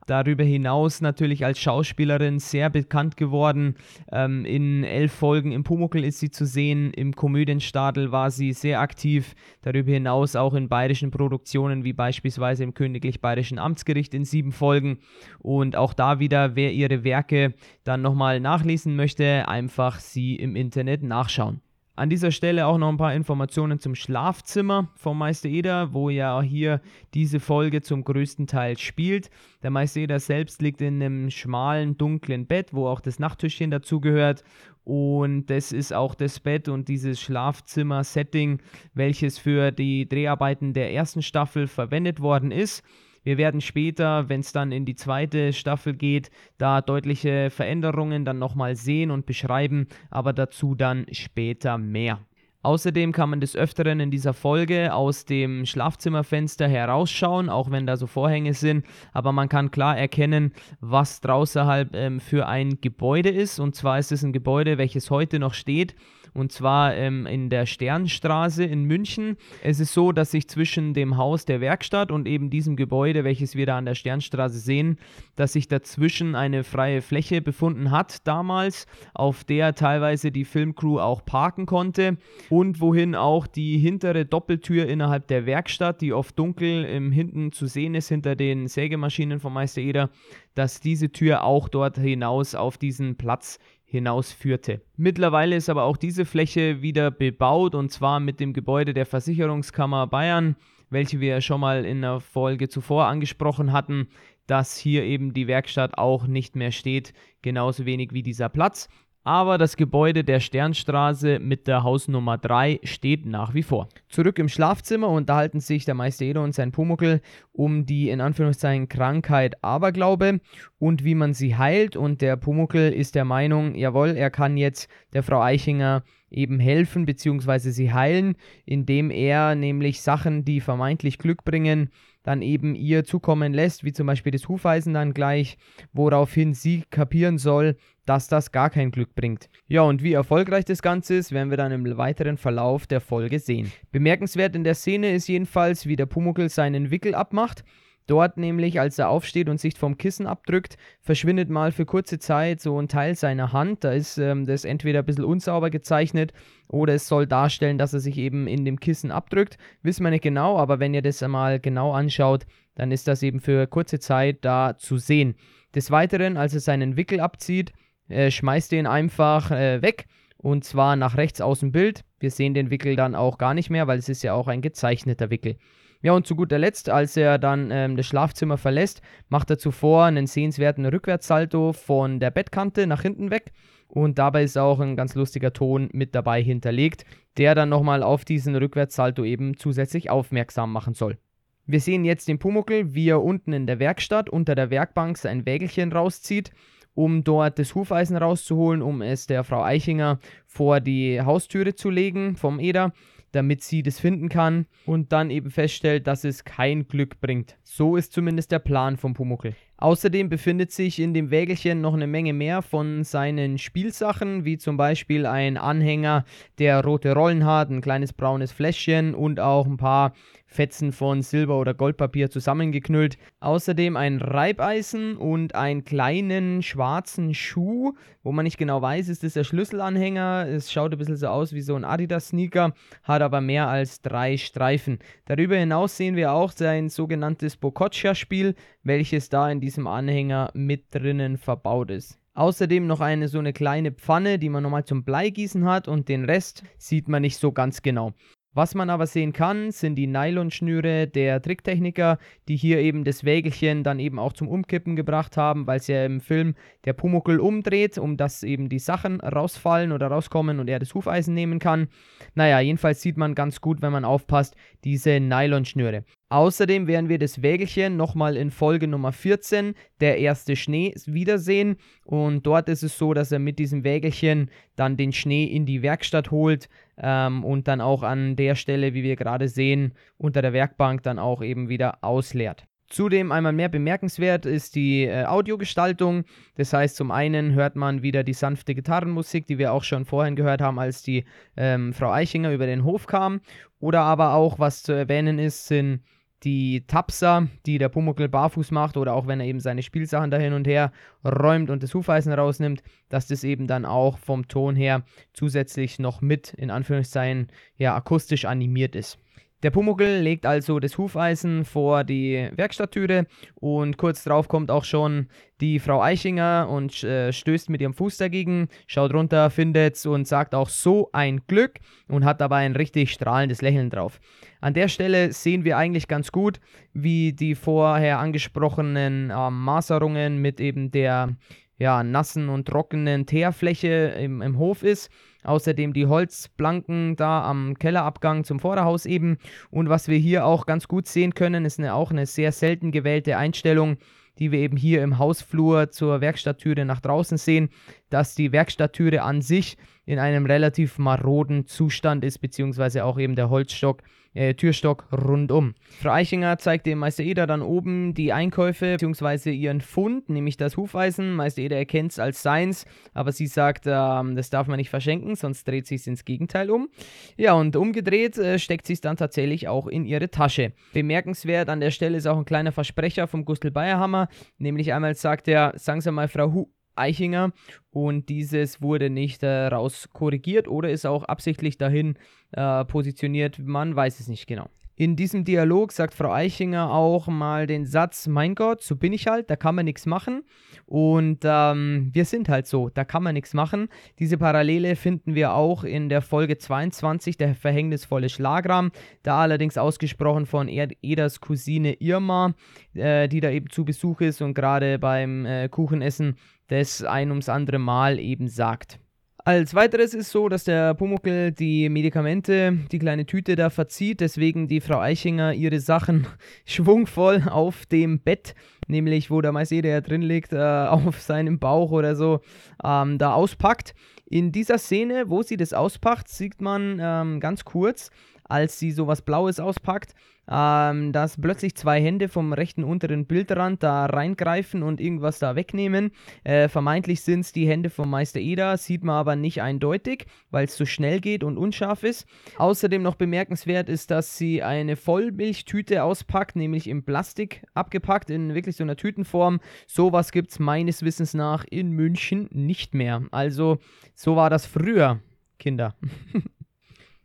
[0.07, 3.75] Darüber hinaus natürlich als Schauspielerin sehr bekannt geworden.
[4.11, 6.93] Ähm, in elf Folgen im Pumuckel ist sie zu sehen.
[6.93, 9.33] Im Komödienstadel war sie sehr aktiv.
[9.61, 14.99] Darüber hinaus auch in bayerischen Produktionen wie beispielsweise im Königlich Bayerischen Amtsgericht in sieben Folgen.
[15.39, 21.03] Und auch da wieder, wer ihre Werke dann nochmal nachlesen möchte, einfach sie im Internet
[21.03, 21.61] nachschauen.
[22.01, 26.41] An dieser Stelle auch noch ein paar Informationen zum Schlafzimmer vom Meister Eder, wo ja
[26.41, 26.81] hier
[27.13, 29.29] diese Folge zum größten Teil spielt.
[29.61, 34.43] Der Meister Eder selbst liegt in einem schmalen, dunklen Bett, wo auch das Nachttischchen dazugehört.
[34.93, 38.59] Und das ist auch das Bett und dieses Schlafzimmer-Setting,
[38.93, 42.83] welches für die Dreharbeiten der ersten Staffel verwendet worden ist.
[43.23, 48.37] Wir werden später, wenn es dann in die zweite Staffel geht, da deutliche Veränderungen dann
[48.37, 52.19] nochmal sehen und beschreiben, aber dazu dann später mehr.
[52.63, 57.97] Außerdem kann man des Öfteren in dieser Folge aus dem Schlafzimmerfenster herausschauen, auch wenn da
[57.97, 63.29] so Vorhänge sind, aber man kann klar erkennen, was draußen halt ähm, für ein Gebäude
[63.29, 63.59] ist.
[63.59, 65.95] Und zwar ist es ein Gebäude, welches heute noch steht
[66.33, 69.37] und zwar ähm, in der Sternstraße in München.
[69.63, 73.55] Es ist so, dass sich zwischen dem Haus der Werkstatt und eben diesem Gebäude, welches
[73.55, 74.97] wir da an der Sternstraße sehen,
[75.35, 81.25] dass sich dazwischen eine freie Fläche befunden hat damals, auf der teilweise die Filmcrew auch
[81.25, 82.17] parken konnte
[82.49, 87.67] und wohin auch die hintere Doppeltür innerhalb der Werkstatt, die oft dunkel im Hinten zu
[87.67, 90.09] sehen ist, hinter den Sägemaschinen von Meister Eder,
[90.55, 93.59] dass diese Tür auch dort hinaus auf diesen Platz
[93.91, 94.81] hinausführte.
[94.97, 100.07] Mittlerweile ist aber auch diese Fläche wieder bebaut und zwar mit dem Gebäude der Versicherungskammer
[100.07, 100.55] Bayern
[100.91, 104.09] welche wir schon mal in der Folge zuvor angesprochen hatten,
[104.45, 108.89] dass hier eben die Werkstatt auch nicht mehr steht, genauso wenig wie dieser Platz
[109.23, 113.87] aber das Gebäude der Sternstraße mit der Hausnummer 3 steht nach wie vor.
[114.09, 118.89] Zurück im Schlafzimmer unterhalten sich der Meister Eder und sein Pumuckel um die in Anführungszeichen
[118.89, 120.39] Krankheit Aberglaube
[120.79, 124.89] und wie man sie heilt und der Pumuckel ist der Meinung, jawohl, er kann jetzt
[125.13, 127.69] der Frau Eichinger eben helfen bzw.
[127.69, 131.89] sie heilen, indem er nämlich Sachen, die vermeintlich Glück bringen,
[132.23, 135.57] dann eben ihr zukommen lässt, wie zum Beispiel das Hufeisen dann gleich,
[135.93, 139.49] woraufhin sie kapieren soll, dass das gar kein Glück bringt.
[139.67, 143.39] Ja, und wie erfolgreich das Ganze ist, werden wir dann im weiteren Verlauf der Folge
[143.39, 143.71] sehen.
[143.91, 147.63] Bemerkenswert in der Szene ist jedenfalls, wie der Pumuckel seinen Wickel abmacht.
[148.07, 152.59] Dort nämlich, als er aufsteht und sich vom Kissen abdrückt, verschwindet mal für kurze Zeit
[152.59, 153.83] so ein Teil seiner Hand.
[153.83, 156.33] Da ist ähm, das entweder ein bisschen unsauber gezeichnet
[156.71, 159.57] oder es soll darstellen, dass er sich eben in dem Kissen abdrückt.
[159.83, 163.39] Wissen wir nicht genau, aber wenn ihr das einmal genau anschaut, dann ist das eben
[163.39, 165.35] für kurze Zeit da zu sehen.
[165.75, 167.73] Des Weiteren, als er seinen Wickel abzieht,
[168.07, 170.05] äh, schmeißt den einfach äh, weg
[170.37, 172.03] und zwar nach rechts aus dem Bild.
[172.19, 174.61] Wir sehen den Wickel dann auch gar nicht mehr, weil es ist ja auch ein
[174.61, 175.57] gezeichneter Wickel.
[176.03, 180.05] Ja, und zu guter Letzt, als er dann ähm, das Schlafzimmer verlässt, macht er zuvor
[180.05, 183.51] einen sehenswerten Rückwärtssalto von der Bettkante nach hinten weg.
[183.91, 187.05] Und dabei ist auch ein ganz lustiger Ton mit dabei hinterlegt,
[187.37, 191.17] der dann nochmal auf diesen Rückwärtssalto eben zusätzlich aufmerksam machen soll.
[191.65, 195.45] Wir sehen jetzt den Pumuckel, wie er unten in der Werkstatt unter der Werkbank sein
[195.45, 196.51] Wägelchen rauszieht,
[196.93, 202.37] um dort das Hufeisen rauszuholen, um es der Frau Eichinger vor die Haustüre zu legen
[202.37, 202.93] vom Eder
[203.31, 207.57] damit sie das finden kann und dann eben feststellt, dass es kein Glück bringt.
[207.63, 209.55] So ist zumindest der Plan vom Pumuckel.
[209.81, 214.77] Außerdem befindet sich in dem Wägelchen noch eine Menge mehr von seinen Spielsachen, wie zum
[214.77, 216.23] Beispiel ein Anhänger,
[216.59, 220.13] der rote Rollen hat, ein kleines braunes Fläschchen und auch ein paar
[220.45, 223.17] Fetzen von Silber- oder Goldpapier zusammengeknüllt.
[223.39, 229.33] Außerdem ein Reibeisen und einen kleinen schwarzen Schuh, wo man nicht genau weiß, ist das
[229.33, 230.47] der Schlüsselanhänger.
[230.49, 234.35] Es schaut ein bisschen so aus wie so ein Adidas-Sneaker, hat aber mehr als drei
[234.35, 234.99] Streifen.
[235.25, 241.37] Darüber hinaus sehen wir auch sein sogenanntes Bococcia-Spiel, welches da in diesem Anhänger mit drinnen
[241.37, 242.19] verbaut ist.
[242.33, 246.25] Außerdem noch eine so eine kleine Pfanne, die man nochmal zum Bleigießen hat und den
[246.25, 248.13] Rest sieht man nicht so ganz genau.
[248.53, 252.17] Was man aber sehen kann, sind die Nylonschnüre der Tricktechniker,
[252.49, 256.05] die hier eben das Wägelchen dann eben auch zum Umkippen gebracht haben, weil es ja
[256.05, 260.79] im Film der Pumuckel umdreht, um dass eben die Sachen rausfallen oder rauskommen und er
[260.79, 261.87] das Hufeisen nehmen kann.
[262.35, 266.03] Naja, jedenfalls sieht man ganz gut, wenn man aufpasst, diese Nylonschnüre.
[266.27, 271.75] Außerdem werden wir das Wägelchen nochmal in Folge Nummer 14, der erste Schnee, wiedersehen.
[272.05, 275.81] Und dort ist es so, dass er mit diesem Wägelchen dann den Schnee in die
[275.81, 276.69] Werkstatt holt
[277.01, 281.19] ähm, und dann auch an der Stelle, wie wir gerade sehen, unter der Werkbank dann
[281.19, 282.65] auch eben wieder ausleert.
[282.87, 286.25] Zudem einmal mehr bemerkenswert ist die äh, Audiogestaltung.
[286.55, 290.35] Das heißt, zum einen hört man wieder die sanfte Gitarrenmusik, die wir auch schon vorhin
[290.35, 291.23] gehört haben, als die
[291.55, 293.39] ähm, Frau Eichinger über den Hof kam.
[293.79, 296.01] Oder aber auch, was zu erwähnen ist, sind
[296.43, 300.37] die Tapser, die der Pumuckl barfuß macht oder auch wenn er eben seine Spielsachen da
[300.37, 300.91] hin und her
[301.23, 306.21] räumt und das Hufeisen rausnimmt, dass das eben dann auch vom Ton her zusätzlich noch
[306.21, 309.19] mit in Anführungszeichen ja akustisch animiert ist.
[309.63, 315.27] Der Pumuckl legt also das Hufeisen vor die Werkstatttüre und kurz darauf kommt auch schon
[315.59, 320.55] die Frau Eichinger und äh, stößt mit ihrem Fuß dagegen, schaut runter, findet's und sagt
[320.55, 324.19] auch so ein Glück und hat dabei ein richtig strahlendes Lächeln drauf.
[324.61, 326.59] An der Stelle sehen wir eigentlich ganz gut,
[326.93, 331.35] wie die vorher angesprochenen äh, Maserungen mit eben der
[331.77, 335.09] ja, nassen und trockenen Teerfläche im, im Hof ist.
[335.43, 339.37] Außerdem die Holzplanken da am Kellerabgang zum Vorderhaus eben.
[339.69, 342.91] Und was wir hier auch ganz gut sehen können, ist eine, auch eine sehr selten
[342.91, 343.97] gewählte Einstellung,
[344.39, 347.69] die wir eben hier im Hausflur zur Werkstatttüre nach draußen sehen,
[348.09, 349.77] dass die Werkstatttüre an sich
[350.11, 355.73] in einem relativ maroden Zustand ist, beziehungsweise auch eben der Holzstock äh, Türstock rundum.
[356.01, 359.51] Frau Eichinger zeigt dem Meister Eder dann oben die Einkäufe bzw.
[359.51, 361.33] ihren Fund, nämlich das Hufeisen.
[361.33, 365.35] Meister Eder erkennt es als seins, aber sie sagt, ähm, das darf man nicht verschenken,
[365.35, 366.89] sonst dreht sich ins Gegenteil um.
[367.37, 370.73] Ja, und umgedreht äh, steckt sie es dann tatsächlich auch in ihre Tasche.
[370.93, 375.47] Bemerkenswert an der Stelle ist auch ein kleiner Versprecher vom Gustl Bayerhammer, nämlich einmal sagt
[375.47, 377.51] er, sagen Sie mal, Frau Hu Eichinger
[377.91, 382.15] und dieses wurde nicht äh, raus korrigiert oder ist auch absichtlich dahin
[382.51, 384.69] äh, positioniert, man weiß es nicht genau.
[385.01, 389.25] In diesem Dialog sagt Frau Eichinger auch mal den Satz, mein Gott, so bin ich
[389.25, 390.43] halt, da kann man nichts machen.
[390.85, 393.87] Und ähm, wir sind halt so, da kann man nichts machen.
[394.19, 398.91] Diese Parallele finden wir auch in der Folge 22, der verhängnisvolle Schlagrahm,
[399.23, 402.53] da allerdings ausgesprochen von Edas Cousine Irma,
[402.93, 406.35] äh, die da eben zu Besuch ist und gerade beim äh, Kuchenessen
[406.71, 408.97] das ein ums andere Mal eben sagt.
[409.43, 414.67] Als weiteres ist so, dass der Pumuckel die Medikamente, die kleine Tüte da verzieht, deswegen
[414.67, 416.27] die Frau Eichinger ihre Sachen
[416.65, 418.55] schwungvoll auf dem Bett,
[418.87, 422.39] nämlich wo der Meister ja drin liegt, äh, auf seinem Bauch oder so,
[422.83, 423.93] ähm, da auspackt.
[424.25, 428.11] In dieser Szene, wo sie das auspackt, sieht man ähm, ganz kurz,
[428.51, 430.13] als sie sowas Blaues auspackt,
[430.49, 436.11] ähm, dass plötzlich zwei Hände vom rechten unteren Bildrand da reingreifen und irgendwas da wegnehmen.
[436.43, 440.65] Äh, vermeintlich sind es die Hände vom Meister Eda, sieht man aber nicht eindeutig, weil
[440.65, 442.27] es so schnell geht und unscharf ist.
[442.57, 448.75] Außerdem noch bemerkenswert ist, dass sie eine Vollmilchtüte auspackt, nämlich in Plastik abgepackt, in wirklich
[448.75, 449.59] so einer Tütenform.
[449.87, 453.23] Sowas gibt es meines Wissens nach in München nicht mehr.
[453.31, 453.77] Also
[454.15, 455.21] so war das früher,
[455.59, 455.95] Kinder.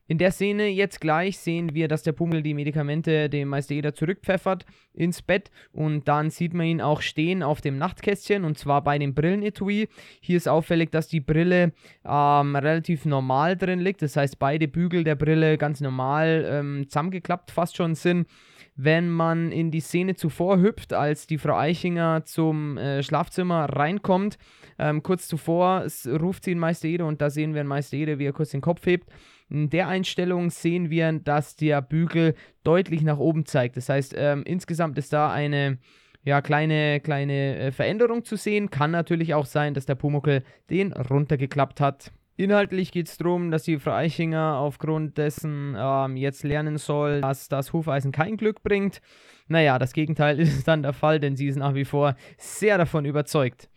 [0.08, 3.92] In der Szene jetzt gleich sehen wir, dass der Pummel die Medikamente dem Meister Eder
[3.92, 4.64] zurückpfeffert
[4.94, 8.98] ins Bett und dann sieht man ihn auch stehen auf dem Nachtkästchen und zwar bei
[8.98, 9.88] dem Brillenetui.
[10.20, 11.72] Hier ist auffällig, dass die Brille
[12.04, 17.50] ähm, relativ normal drin liegt, das heißt beide Bügel der Brille ganz normal ähm, zusammengeklappt
[17.50, 18.28] fast schon sind
[18.76, 24.38] wenn man in die Szene zuvor hüpft, als die Frau Eichinger zum äh, Schlafzimmer reinkommt.
[24.78, 28.18] Ähm, kurz zuvor ruft sie den Meister Ede und da sehen wir den Meister Ede,
[28.18, 29.08] wie er kurz den Kopf hebt.
[29.48, 33.76] In der Einstellung sehen wir, dass der Bügel deutlich nach oben zeigt.
[33.76, 35.78] Das heißt, ähm, insgesamt ist da eine
[36.24, 38.70] ja, kleine, kleine äh, Veränderung zu sehen.
[38.70, 42.12] Kann natürlich auch sein, dass der Pumuckel den runtergeklappt hat.
[42.36, 47.48] Inhaltlich geht es darum, dass die Frau Eichinger aufgrund dessen ähm, jetzt lernen soll, dass
[47.48, 49.00] das Hufeisen kein Glück bringt.
[49.46, 53.04] Naja, das Gegenteil ist dann der Fall, denn sie ist nach wie vor sehr davon
[53.04, 53.70] überzeugt.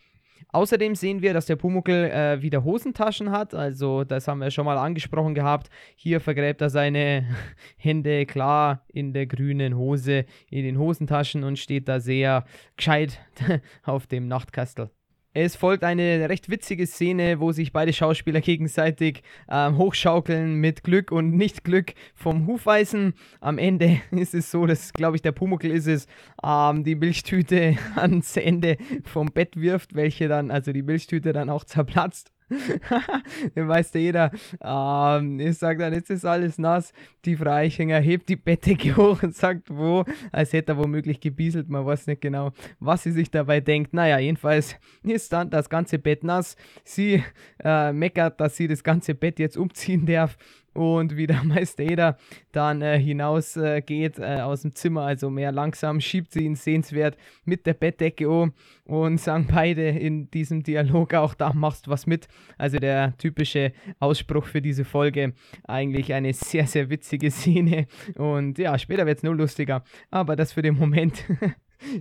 [0.51, 3.53] Außerdem sehen wir, dass der Pumuckel äh, wieder Hosentaschen hat.
[3.53, 5.69] Also, das haben wir schon mal angesprochen gehabt.
[5.95, 7.25] Hier vergräbt er seine
[7.77, 13.19] Hände klar in der grünen Hose, in den Hosentaschen und steht da sehr gescheit
[13.83, 14.89] auf dem Nachtkastel.
[15.33, 21.11] Es folgt eine recht witzige Szene, wo sich beide Schauspieler gegenseitig ähm, hochschaukeln mit Glück
[21.11, 23.13] und Nicht-Glück vom Hufeisen.
[23.39, 26.07] Am Ende ist es so, dass, glaube ich, der Pumuckl ist es,
[26.43, 31.63] ähm, die Milchtüte ans Ende vom Bett wirft, welche dann, also die Milchtüte dann auch
[31.63, 32.31] zerplatzt.
[33.55, 34.31] Den weiß ja jeder.
[34.61, 36.93] Ähm, ich sage dann, jetzt ist alles nass.
[37.25, 41.69] Die Frau Eichinger hebt die Bettdecke hoch und sagt, wo, als hätte er womöglich gebieselt.
[41.69, 43.93] Man weiß nicht genau, was sie sich dabei denkt.
[43.93, 46.55] Naja, jedenfalls ist dann das ganze Bett nass.
[46.83, 47.23] Sie
[47.63, 50.37] äh, meckert, dass sie das ganze Bett jetzt umziehen darf
[50.73, 52.17] und wie der Meister
[52.51, 57.17] dann äh, hinausgeht äh, äh, aus dem Zimmer, also mehr langsam, schiebt sie ihn sehenswert
[57.45, 58.53] mit der Bettdecke um
[58.85, 62.27] und sagen beide in diesem Dialog auch, da machst was mit.
[62.57, 68.77] Also der typische Ausspruch für diese Folge, eigentlich eine sehr, sehr witzige Szene und ja,
[68.77, 71.23] später wird es nur lustiger, aber das für den Moment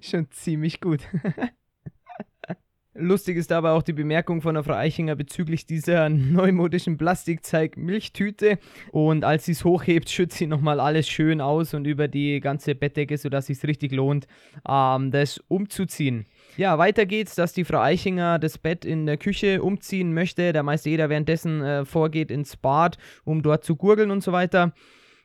[0.00, 1.06] schon ziemlich gut.
[3.00, 8.58] Lustig ist aber auch die Bemerkung von der Frau Eichinger bezüglich dieser neumodischen Plastikzeig-Milchtüte.
[8.90, 12.74] Und als sie es hochhebt, schützt sie nochmal alles schön aus und über die ganze
[12.74, 14.26] Bettdecke, sodass es sich richtig lohnt,
[14.68, 16.26] ähm, das umzuziehen.
[16.56, 20.52] Ja, weiter geht's, dass die Frau Eichinger das Bett in der Küche umziehen möchte.
[20.52, 24.72] Der Meister jeder währenddessen äh, vorgeht ins Bad, um dort zu gurgeln und so weiter.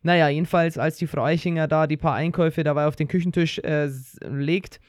[0.04, 3.90] Naja, jedenfalls, als die Frau Eichinger da die paar Einkäufe dabei auf den Küchentisch äh,
[4.30, 4.80] legt,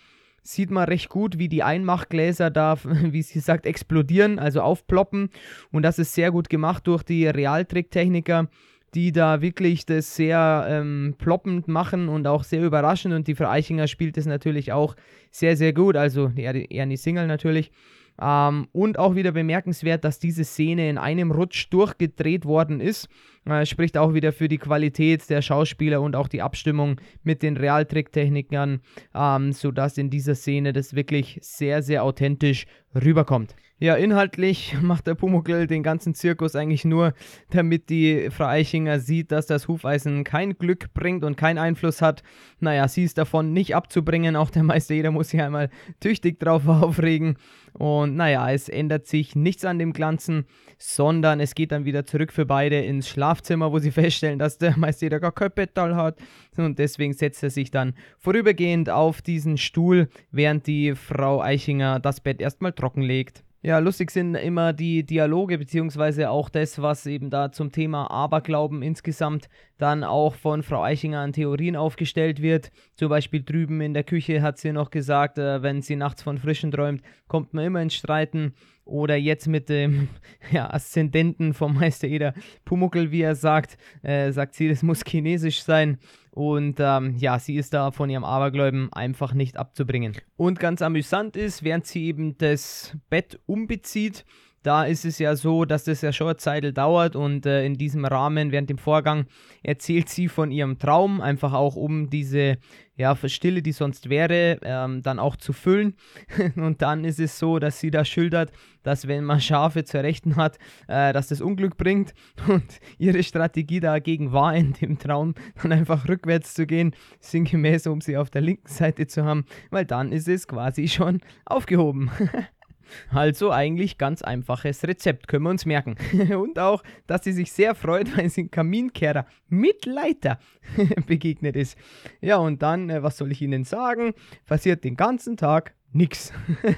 [0.44, 5.30] sieht man recht gut, wie die Einmachgläser da, wie sie sagt, explodieren, also aufploppen.
[5.72, 8.48] Und das ist sehr gut gemacht durch die Realtricktechniker,
[8.94, 13.12] die da wirklich das sehr ähm, ploppend machen und auch sehr überraschend.
[13.14, 14.94] Und die Frau Eichinger spielt das natürlich auch
[15.32, 15.96] sehr, sehr gut.
[15.96, 17.72] Also Ernie Single natürlich.
[18.20, 23.08] Ähm, und auch wieder bemerkenswert, dass diese Szene in einem Rutsch durchgedreht worden ist.
[23.44, 27.56] Äh, spricht auch wieder für die Qualität der Schauspieler und auch die Abstimmung mit den
[27.56, 28.80] Realtricktechnikern,
[29.14, 33.54] ähm, sodass in dieser Szene das wirklich sehr, sehr authentisch rüberkommt.
[33.80, 37.12] Ja, inhaltlich macht der Pumuckl den ganzen Zirkus eigentlich nur,
[37.50, 42.22] damit die Frau Eichinger sieht, dass das Hufeisen kein Glück bringt und keinen Einfluss hat.
[42.60, 44.36] Naja, sie ist davon nicht abzubringen.
[44.36, 47.36] Auch der Meister jeder muss sich einmal tüchtig drauf aufregen.
[47.72, 50.46] Und naja, es ändert sich nichts an dem Glanzen,
[50.78, 54.78] sondern es geht dann wieder zurück für beide ins Schlafzimmer, wo sie feststellen, dass der
[54.78, 56.20] Meister jeder gar kein Bettal hat.
[56.56, 62.20] Und deswegen setzt er sich dann vorübergehend auf diesen Stuhl, während die Frau Eichinger das
[62.20, 63.43] Bett erstmal trocken legt.
[63.66, 68.82] Ja, lustig sind immer die Dialoge, beziehungsweise auch das, was eben da zum Thema Aberglauben
[68.82, 69.48] insgesamt
[69.78, 72.70] dann auch von Frau Eichinger an Theorien aufgestellt wird.
[72.94, 76.36] Zum Beispiel drüben in der Küche hat sie noch gesagt, äh, wenn sie nachts von
[76.36, 78.52] Frischen träumt, kommt man immer ins Streiten.
[78.84, 80.08] Oder jetzt mit dem
[80.52, 82.34] ja, Aszendenten vom Meister Eder
[82.66, 85.96] Pumuckel, wie er sagt, äh, sagt sie, das muss chinesisch sein.
[86.34, 90.16] Und ähm, ja, sie ist da von ihrem Abergläuben einfach nicht abzubringen.
[90.36, 94.24] Und ganz amüsant ist, während sie eben das Bett umbezieht,
[94.64, 97.74] da ist es ja so, dass das ja schon eine Zeit dauert und äh, in
[97.74, 99.26] diesem Rahmen, während dem Vorgang,
[99.62, 102.56] erzählt sie von ihrem Traum, einfach auch um diese
[102.96, 105.94] ja, Stille, die sonst wäre, ähm, dann auch zu füllen.
[106.56, 108.52] und dann ist es so, dass sie da schildert,
[108.82, 112.14] dass wenn man Schafe zur Rechten hat, äh, dass das Unglück bringt.
[112.46, 118.00] Und ihre Strategie dagegen war in dem Traum, dann einfach rückwärts zu gehen, sinngemäß, um
[118.00, 122.10] sie auf der linken Seite zu haben, weil dann ist es quasi schon aufgehoben.
[123.10, 125.96] Also eigentlich ganz einfaches Rezept, können wir uns merken.
[126.36, 130.38] Und auch, dass sie sich sehr freut, weil sie ein Kaminkehrer mit Leiter
[131.06, 131.78] begegnet ist.
[132.20, 134.14] Ja, und dann, äh, was soll ich Ihnen sagen?
[134.46, 136.32] Passiert den ganzen Tag nichts.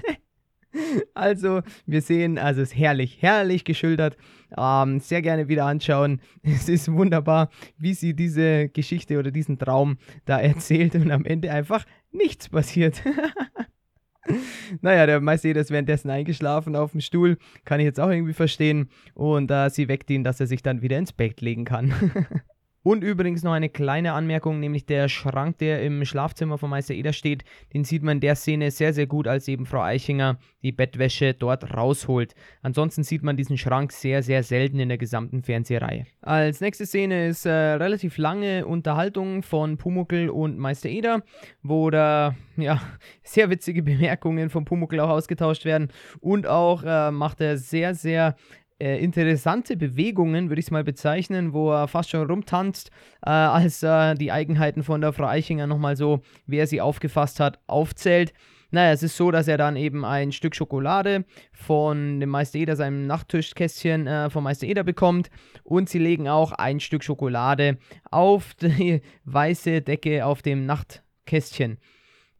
[1.14, 4.16] Also, wir sehen, also es ist herrlich, herrlich geschildert.
[4.56, 6.20] Ähm, sehr gerne wieder anschauen.
[6.42, 11.50] Es ist wunderbar, wie sie diese Geschichte oder diesen Traum da erzählt und am Ende
[11.50, 13.02] einfach nichts passiert.
[14.80, 17.38] naja, der Meister ist währenddessen eingeschlafen auf dem Stuhl.
[17.64, 18.88] Kann ich jetzt auch irgendwie verstehen.
[19.14, 21.92] Und äh, sie weckt ihn, dass er sich dann wieder ins Bett legen kann.
[22.86, 27.12] Und übrigens noch eine kleine Anmerkung, nämlich der Schrank, der im Schlafzimmer von Meister Eder
[27.12, 27.42] steht,
[27.74, 31.34] den sieht man in der Szene sehr, sehr gut, als eben Frau Eichinger die Bettwäsche
[31.34, 32.36] dort rausholt.
[32.62, 36.06] Ansonsten sieht man diesen Schrank sehr, sehr selten in der gesamten Fernsehreihe.
[36.20, 41.24] Als nächste Szene ist äh, relativ lange Unterhaltung von Pumuckel und Meister Eder,
[41.64, 42.80] wo da ja,
[43.24, 45.88] sehr witzige Bemerkungen von Pumuckel auch ausgetauscht werden
[46.20, 48.36] und auch äh, macht er sehr, sehr
[48.78, 52.90] äh, interessante Bewegungen, würde ich es mal bezeichnen, wo er fast schon rumtanzt,
[53.24, 57.58] äh, als er die Eigenheiten von der Frau Eichinger nochmal so, wer sie aufgefasst hat,
[57.66, 58.32] aufzählt.
[58.70, 62.76] Naja, es ist so, dass er dann eben ein Stück Schokolade von dem Meister Eder,
[62.76, 65.30] seinem Nachttischkästchen äh, vom Meister Eder bekommt
[65.62, 67.78] und sie legen auch ein Stück Schokolade
[68.10, 71.78] auf die weiße Decke auf dem Nachtkästchen.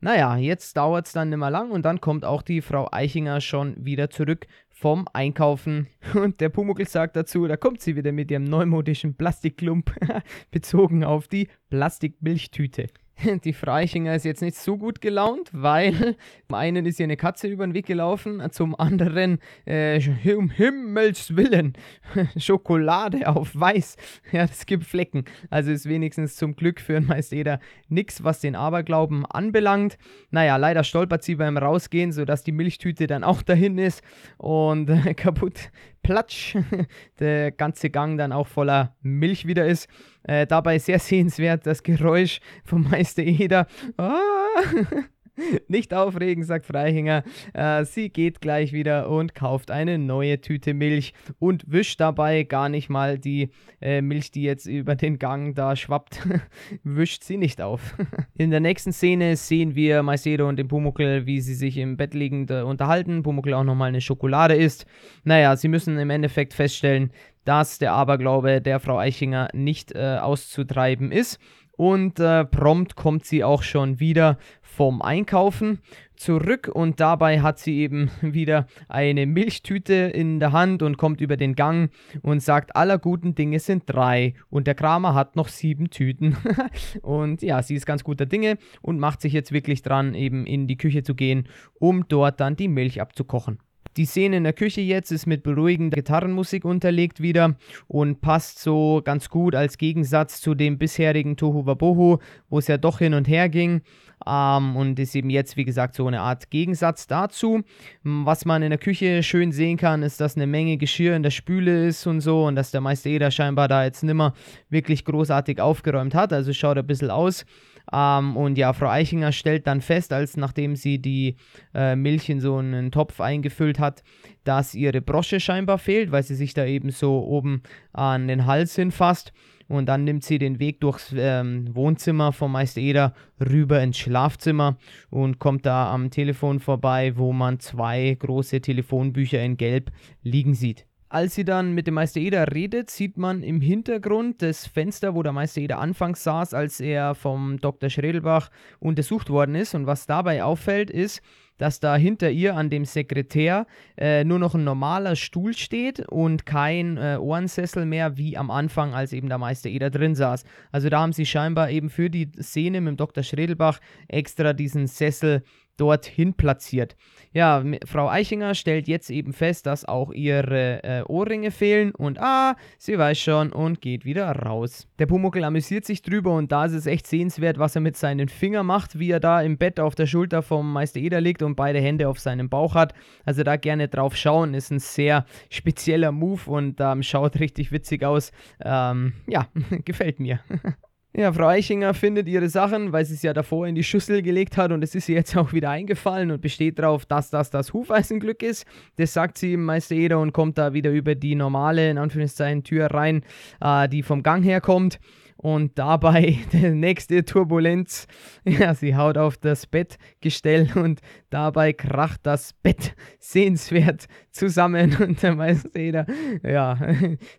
[0.01, 3.40] Naja, jetzt dauert es dann nicht mehr lang und dann kommt auch die Frau Eichinger
[3.40, 4.46] schon wieder zurück
[4.77, 5.87] vom Einkaufen.
[6.15, 9.91] Und der Pumuckl sagt dazu, da kommt sie wieder mit ihrem neumodischen Plastikklump,
[10.51, 12.89] bezogen auf die Plastikmilchtüte.
[13.45, 15.93] Die Freichinger ist jetzt nicht so gut gelaunt, weil
[16.49, 20.01] zum einen ist ihr eine Katze über den Weg gelaufen, zum anderen, äh,
[20.35, 21.75] um Himmels Willen,
[22.37, 23.97] Schokolade auf weiß.
[24.33, 25.25] Ja, das gibt Flecken.
[25.51, 29.99] Also ist wenigstens zum Glück für ein Meister nichts, was den Aberglauben anbelangt.
[30.31, 34.03] Naja, leider stolpert sie beim Rausgehen, sodass die Milchtüte dann auch dahin ist
[34.37, 35.71] und äh, kaputt
[36.07, 36.57] platsch,
[37.19, 39.88] der ganze Gang dann auch voller Milch wieder ist.
[40.23, 43.66] Äh, dabei sehr sehenswert das Geräusch vom Meister Eder.
[43.97, 44.16] Ah!
[45.68, 47.22] Nicht aufregen, sagt Freihinger.
[47.53, 52.68] Äh, sie geht gleich wieder und kauft eine neue Tüte Milch und wischt dabei gar
[52.68, 56.27] nicht mal die äh, Milch, die jetzt über den Gang da schwappt,
[56.85, 57.96] wischt sie nicht auf.
[58.37, 62.14] In der nächsten Szene sehen wir Macedo und den Pumuckl, wie sie sich im Bett
[62.14, 63.22] liegend äh, unterhalten.
[63.22, 64.87] Pumuckl auch nochmal eine Schokolade isst.
[65.25, 67.11] Naja, sie müssen im Endeffekt feststellen,
[67.44, 71.38] dass der Aberglaube der Frau Eichinger nicht äh, auszutreiben ist
[71.77, 75.81] und äh, prompt kommt sie auch schon wieder vom Einkaufen
[76.17, 81.37] zurück und dabei hat sie eben wieder eine Milchtüte in der Hand und kommt über
[81.37, 81.91] den Gang
[82.23, 86.37] und sagt, aller guten Dinge sind drei und der Kramer hat noch sieben Tüten.
[87.03, 90.67] und ja, sie ist ganz guter Dinge und macht sich jetzt wirklich dran, eben in
[90.67, 93.59] die Küche zu gehen, um dort dann die Milch abzukochen.
[93.97, 97.57] Die Szene in der Küche jetzt ist mit beruhigender Gitarrenmusik unterlegt wieder
[97.89, 102.19] und passt so ganz gut als Gegensatz zu dem bisherigen Tohu Wabohu,
[102.51, 103.81] wo es ja doch hin und her ging.
[104.27, 107.63] Ähm, und ist eben jetzt, wie gesagt, so eine Art Gegensatz dazu.
[108.03, 111.31] Was man in der Küche schön sehen kann, ist, dass eine Menge Geschirr in der
[111.31, 114.35] Spüle ist und so und dass der Meister Eder scheinbar da jetzt nimmer
[114.69, 116.35] wirklich großartig aufgeräumt hat.
[116.35, 117.47] Also schaut ein bisschen aus
[117.92, 121.37] ähm, und ja, Frau Eichinger stellt dann fest, als nachdem sie die
[121.75, 124.03] äh, Milch in so einen Topf eingefüllt hat,
[124.44, 128.75] dass ihre Brosche scheinbar fehlt, weil sie sich da eben so oben an den Hals
[128.75, 129.33] hinfasst.
[129.68, 134.78] Und dann nimmt sie den Weg durchs ähm, Wohnzimmer von Meister Eder rüber ins Schlafzimmer
[135.11, 139.91] und kommt da am Telefon vorbei, wo man zwei große Telefonbücher in Gelb
[140.22, 140.87] liegen sieht.
[141.09, 145.23] Als sie dann mit dem Meister Eder redet, sieht man im Hintergrund das Fenster, wo
[145.23, 147.91] der Meister Eder anfangs saß, als er vom Dr.
[147.91, 148.51] Schredelbach
[148.81, 149.77] untersucht worden ist.
[149.77, 151.23] Und was dabei auffällt, ist,
[151.59, 156.45] dass da hinter ihr an dem Sekretär äh, nur noch ein normaler Stuhl steht und
[156.45, 160.45] kein äh, Ohrensessel mehr, wie am Anfang, als eben der Meister Eder drin saß.
[160.73, 163.23] Also da haben sie scheinbar eben für die Szene mit dem Dr.
[163.23, 163.79] Schredelbach
[164.09, 165.43] extra diesen Sessel
[165.77, 166.97] dorthin platziert.
[167.33, 172.57] Ja, Frau Eichinger stellt jetzt eben fest, dass auch ihre äh, Ohrringe fehlen und ah,
[172.79, 174.89] sie weiß schon und geht wieder raus.
[174.99, 178.29] Der Pumuckel amüsiert sich drüber und da ist es echt sehenswert, was er mit seinen
[178.29, 181.57] Fingern macht, wie er da im Bett auf der Schulter vom Meister Eder liegt und
[181.57, 182.95] beide Hände auf seinem Bauch hat.
[183.24, 188.05] Also da gerne drauf schauen, ist ein sehr spezieller Move und ähm, schaut richtig witzig
[188.05, 188.33] aus.
[188.64, 189.49] Ähm, ja,
[189.85, 190.41] gefällt mir.
[191.19, 194.59] Ja, Frau Eichinger findet ihre Sachen, weil sie es ja davor in die Schüssel gelegt
[194.59, 197.73] hat und es ist ihr jetzt auch wieder eingefallen und besteht darauf, dass das das
[197.73, 198.67] Hufeisenglück ist.
[198.97, 202.89] Das sagt sie Meister Eder und kommt da wieder über die normale, in Anführungszeichen, Tür
[202.89, 203.23] rein,
[203.62, 204.99] äh, die vom Gang herkommt.
[205.47, 208.09] Und dabei die nächste Turbulenz.
[208.44, 214.97] Ja, sie haut auf das Bettgestell und dabei kracht das Bett sehenswert zusammen.
[214.97, 216.07] Und der Meister jeder,
[216.42, 216.78] ja,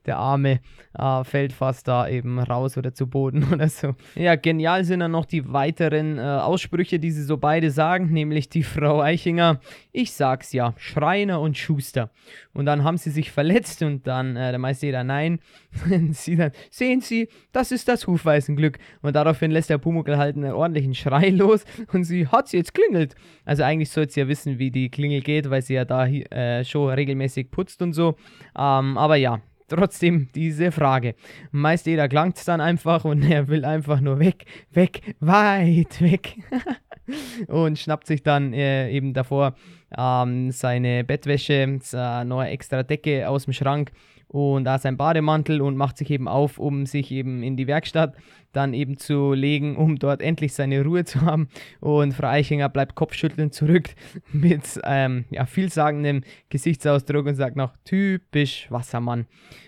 [0.05, 0.59] der Arme
[0.97, 3.95] äh, fällt fast da eben raus oder zu Boden oder so.
[4.15, 8.49] Ja, genial sind dann noch die weiteren äh, Aussprüche, die sie so beide sagen, nämlich
[8.49, 9.59] die Frau Eichinger.
[9.91, 12.11] Ich sag's ja, Schreiner und Schuster.
[12.53, 15.39] Und dann haben sie sich verletzt und dann äh, der Meister jeder, nein.
[16.11, 18.78] sie dann, sehen Sie, das ist das Hufweisenglück.
[19.01, 22.73] Und daraufhin lässt der Pumuckl halt einen ordentlichen Schrei los und sie hat sie jetzt
[22.73, 23.15] klingelt.
[23.45, 26.63] Also eigentlich sollte sie ja wissen, wie die Klingel geht, weil sie ja da äh,
[26.63, 28.15] schon regelmäßig putzt und so.
[28.57, 31.15] Ähm, aber ja, trotzdem diese Frage.
[31.51, 36.38] Meist jeder klangt es dann einfach und er will einfach nur weg, weg, weit weg.
[37.47, 39.55] und schnappt sich dann äh, eben davor
[39.97, 43.91] ähm, seine Bettwäsche, eine neue extra Decke aus dem Schrank
[44.28, 48.15] und da sein Bademantel und macht sich eben auf, um sich eben in die Werkstatt
[48.51, 51.47] dann eben zu legen, um dort endlich seine Ruhe zu haben.
[51.80, 53.89] Und Frau Eichinger bleibt kopfschüttelnd zurück
[54.32, 59.28] mit ähm, ja, vielsagendem Gesichtsausdruck und sagt noch typisch Wassermann.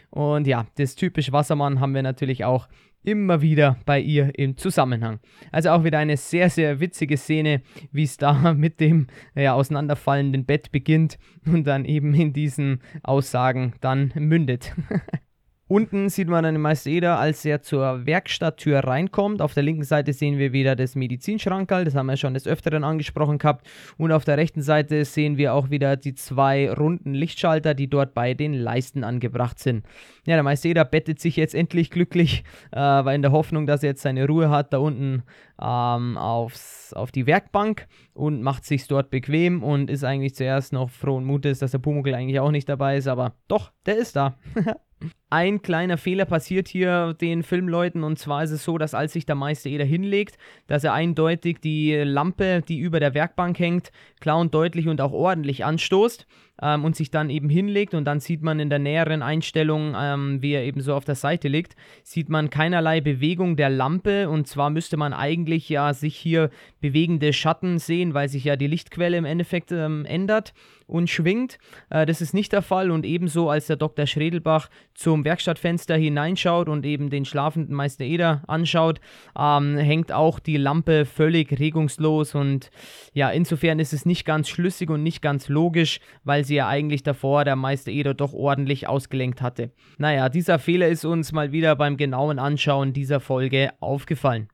[0.09, 2.67] Und ja, das typisch Wassermann haben wir natürlich auch
[3.03, 5.19] immer wieder bei ihr im Zusammenhang.
[5.51, 10.45] Also auch wieder eine sehr, sehr witzige Szene, wie es da mit dem ja, auseinanderfallenden
[10.45, 14.73] Bett beginnt und dann eben in diesen Aussagen dann mündet.
[15.71, 19.39] Unten sieht man den Meister als er zur Werkstatttür reinkommt.
[19.39, 22.83] Auf der linken Seite sehen wir wieder das Medizinschrankerl, das haben wir schon des Öfteren
[22.83, 23.67] angesprochen gehabt.
[23.95, 28.15] Und auf der rechten Seite sehen wir auch wieder die zwei runden Lichtschalter, die dort
[28.15, 29.85] bei den Leisten angebracht sind.
[30.25, 33.89] Ja, der Meister bettet sich jetzt endlich glücklich, äh, weil in der Hoffnung, dass er
[33.89, 35.21] jetzt seine Ruhe hat, da unten
[35.61, 40.89] ähm, aufs, auf die Werkbank und macht sich dort bequem und ist eigentlich zuerst noch
[40.89, 44.35] frohen Mutes, dass der Pumuckl eigentlich auch nicht dabei ist, aber doch, der ist da.
[45.29, 48.03] Ein kleiner Fehler passiert hier den Filmleuten.
[48.03, 50.37] Und zwar ist es so, dass als sich der Meister Eder hinlegt,
[50.67, 55.13] dass er eindeutig die Lampe, die über der Werkbank hängt, klar und deutlich und auch
[55.13, 56.27] ordentlich anstoßt
[56.61, 60.41] ähm, und sich dann eben hinlegt und dann sieht man in der näheren Einstellung, ähm,
[60.41, 64.47] wie er eben so auf der Seite liegt, sieht man keinerlei Bewegung der Lampe und
[64.47, 66.49] zwar müsste man eigentlich ja sich hier
[66.81, 70.53] bewegende Schatten sehen, weil sich ja die Lichtquelle im Endeffekt ähm, ändert
[70.89, 71.59] und schwingt.
[71.89, 74.05] Äh, das ist nicht der Fall und ebenso als der Dr.
[74.05, 78.99] Schredelbach zum Werkstattfenster hineinschaut und eben den schlafenden Meister Eder anschaut,
[79.37, 82.71] ähm, hängt auch die Lampe völlig regungslos und
[83.13, 87.03] ja, insofern ist es nicht ganz schlüssig und nicht ganz logisch, weil sie ja eigentlich
[87.03, 89.71] davor der Meister Eder doch ordentlich ausgelenkt hatte.
[89.97, 94.49] Naja, dieser Fehler ist uns mal wieder beim genauen Anschauen dieser Folge aufgefallen.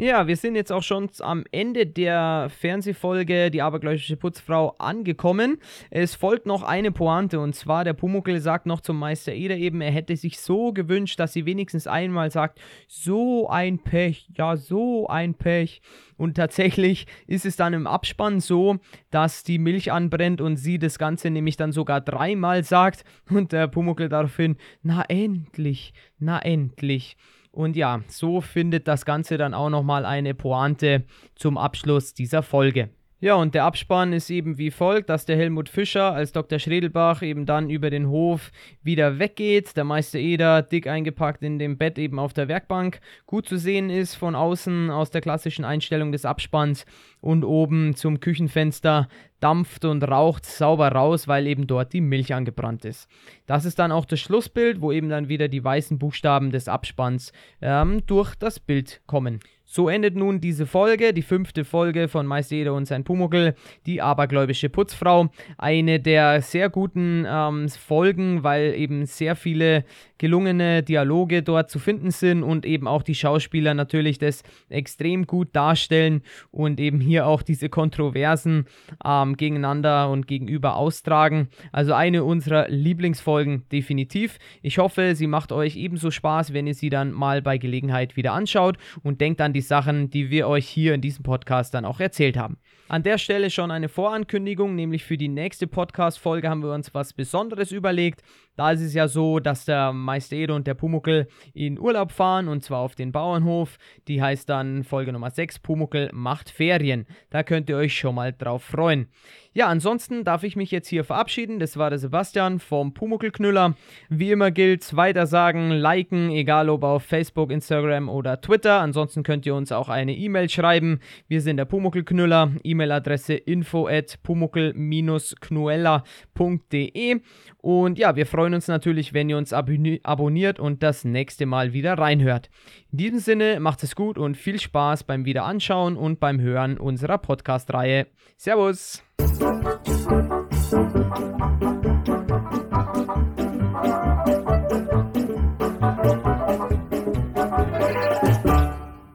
[0.00, 5.58] Ja, wir sind jetzt auch schon am Ende der Fernsehfolge Die abergläubische Putzfrau angekommen.
[5.90, 9.82] Es folgt noch eine Pointe und zwar der Pumuckel sagt noch zum Meister Eder eben,
[9.82, 15.06] er hätte sich so gewünscht, dass sie wenigstens einmal sagt, so ein Pech, ja, so
[15.06, 15.82] ein Pech.
[16.16, 18.78] Und tatsächlich ist es dann im Abspann so,
[19.10, 23.68] dass die Milch anbrennt und sie das Ganze nämlich dann sogar dreimal sagt und der
[23.68, 27.18] Pumuckel daraufhin, na endlich, na endlich.
[27.52, 32.90] Und ja, so findet das Ganze dann auch nochmal eine Pointe zum Abschluss dieser Folge.
[33.22, 36.58] Ja, und der Abspann ist eben wie folgt, dass der Helmut Fischer als Dr.
[36.58, 38.50] Schredelbach eben dann über den Hof
[38.82, 43.46] wieder weggeht, der Meister Eder dick eingepackt in dem Bett eben auf der Werkbank gut
[43.46, 46.86] zu sehen ist von außen aus der klassischen Einstellung des Abspanns
[47.20, 49.06] und oben zum Küchenfenster
[49.38, 53.06] dampft und raucht sauber raus, weil eben dort die Milch angebrannt ist.
[53.44, 57.32] Das ist dann auch das Schlussbild, wo eben dann wieder die weißen Buchstaben des Abspanns
[57.60, 59.40] ähm, durch das Bild kommen.
[59.72, 63.54] So endet nun diese Folge, die fünfte Folge von Meister Eder und sein Pumuckel,
[63.86, 65.30] die abergläubische Putzfrau.
[65.58, 69.84] Eine der sehr guten ähm, Folgen, weil eben sehr viele
[70.18, 75.50] gelungene Dialoge dort zu finden sind und eben auch die Schauspieler natürlich das extrem gut
[75.52, 78.66] darstellen und eben hier auch diese Kontroversen
[79.04, 81.48] ähm, gegeneinander und gegenüber austragen.
[81.70, 84.40] Also eine unserer Lieblingsfolgen definitiv.
[84.62, 88.32] Ich hoffe, sie macht euch ebenso Spaß, wenn ihr sie dann mal bei Gelegenheit wieder
[88.32, 92.00] anschaut und denkt an die Sachen, die wir euch hier in diesem Podcast dann auch
[92.00, 92.58] erzählt haben.
[92.88, 97.12] An der Stelle schon eine Vorankündigung, nämlich für die nächste Podcast-Folge haben wir uns was
[97.12, 98.22] Besonderes überlegt.
[98.60, 102.46] Da ist es ja so, dass der Meister Ede und der Pumuckel in Urlaub fahren
[102.46, 103.78] und zwar auf den Bauernhof.
[104.06, 107.06] Die heißt dann Folge Nummer 6, Pumuckel macht Ferien.
[107.30, 109.08] Da könnt ihr euch schon mal drauf freuen.
[109.52, 111.58] Ja, ansonsten darf ich mich jetzt hier verabschieden.
[111.58, 113.74] Das war der Sebastian vom Pumuckelknüller.
[114.08, 118.80] Wie immer gilt, weiter sagen, liken, egal ob auf Facebook, Instagram oder Twitter.
[118.80, 121.00] Ansonsten könnt ihr uns auch eine E-Mail schreiben.
[121.26, 122.52] Wir sind der Pumuckelknüller.
[122.62, 127.20] E-Mail-Adresse info at pumuckel-knuella.de.
[127.62, 131.94] Und ja, wir freuen uns natürlich, wenn ihr uns abonniert und das nächste Mal wieder
[131.98, 132.48] reinhört.
[132.90, 137.18] In diesem Sinne, macht es gut und viel Spaß beim Wiederanschauen und beim Hören unserer
[137.18, 138.06] Podcast-Reihe.
[138.36, 139.02] Servus!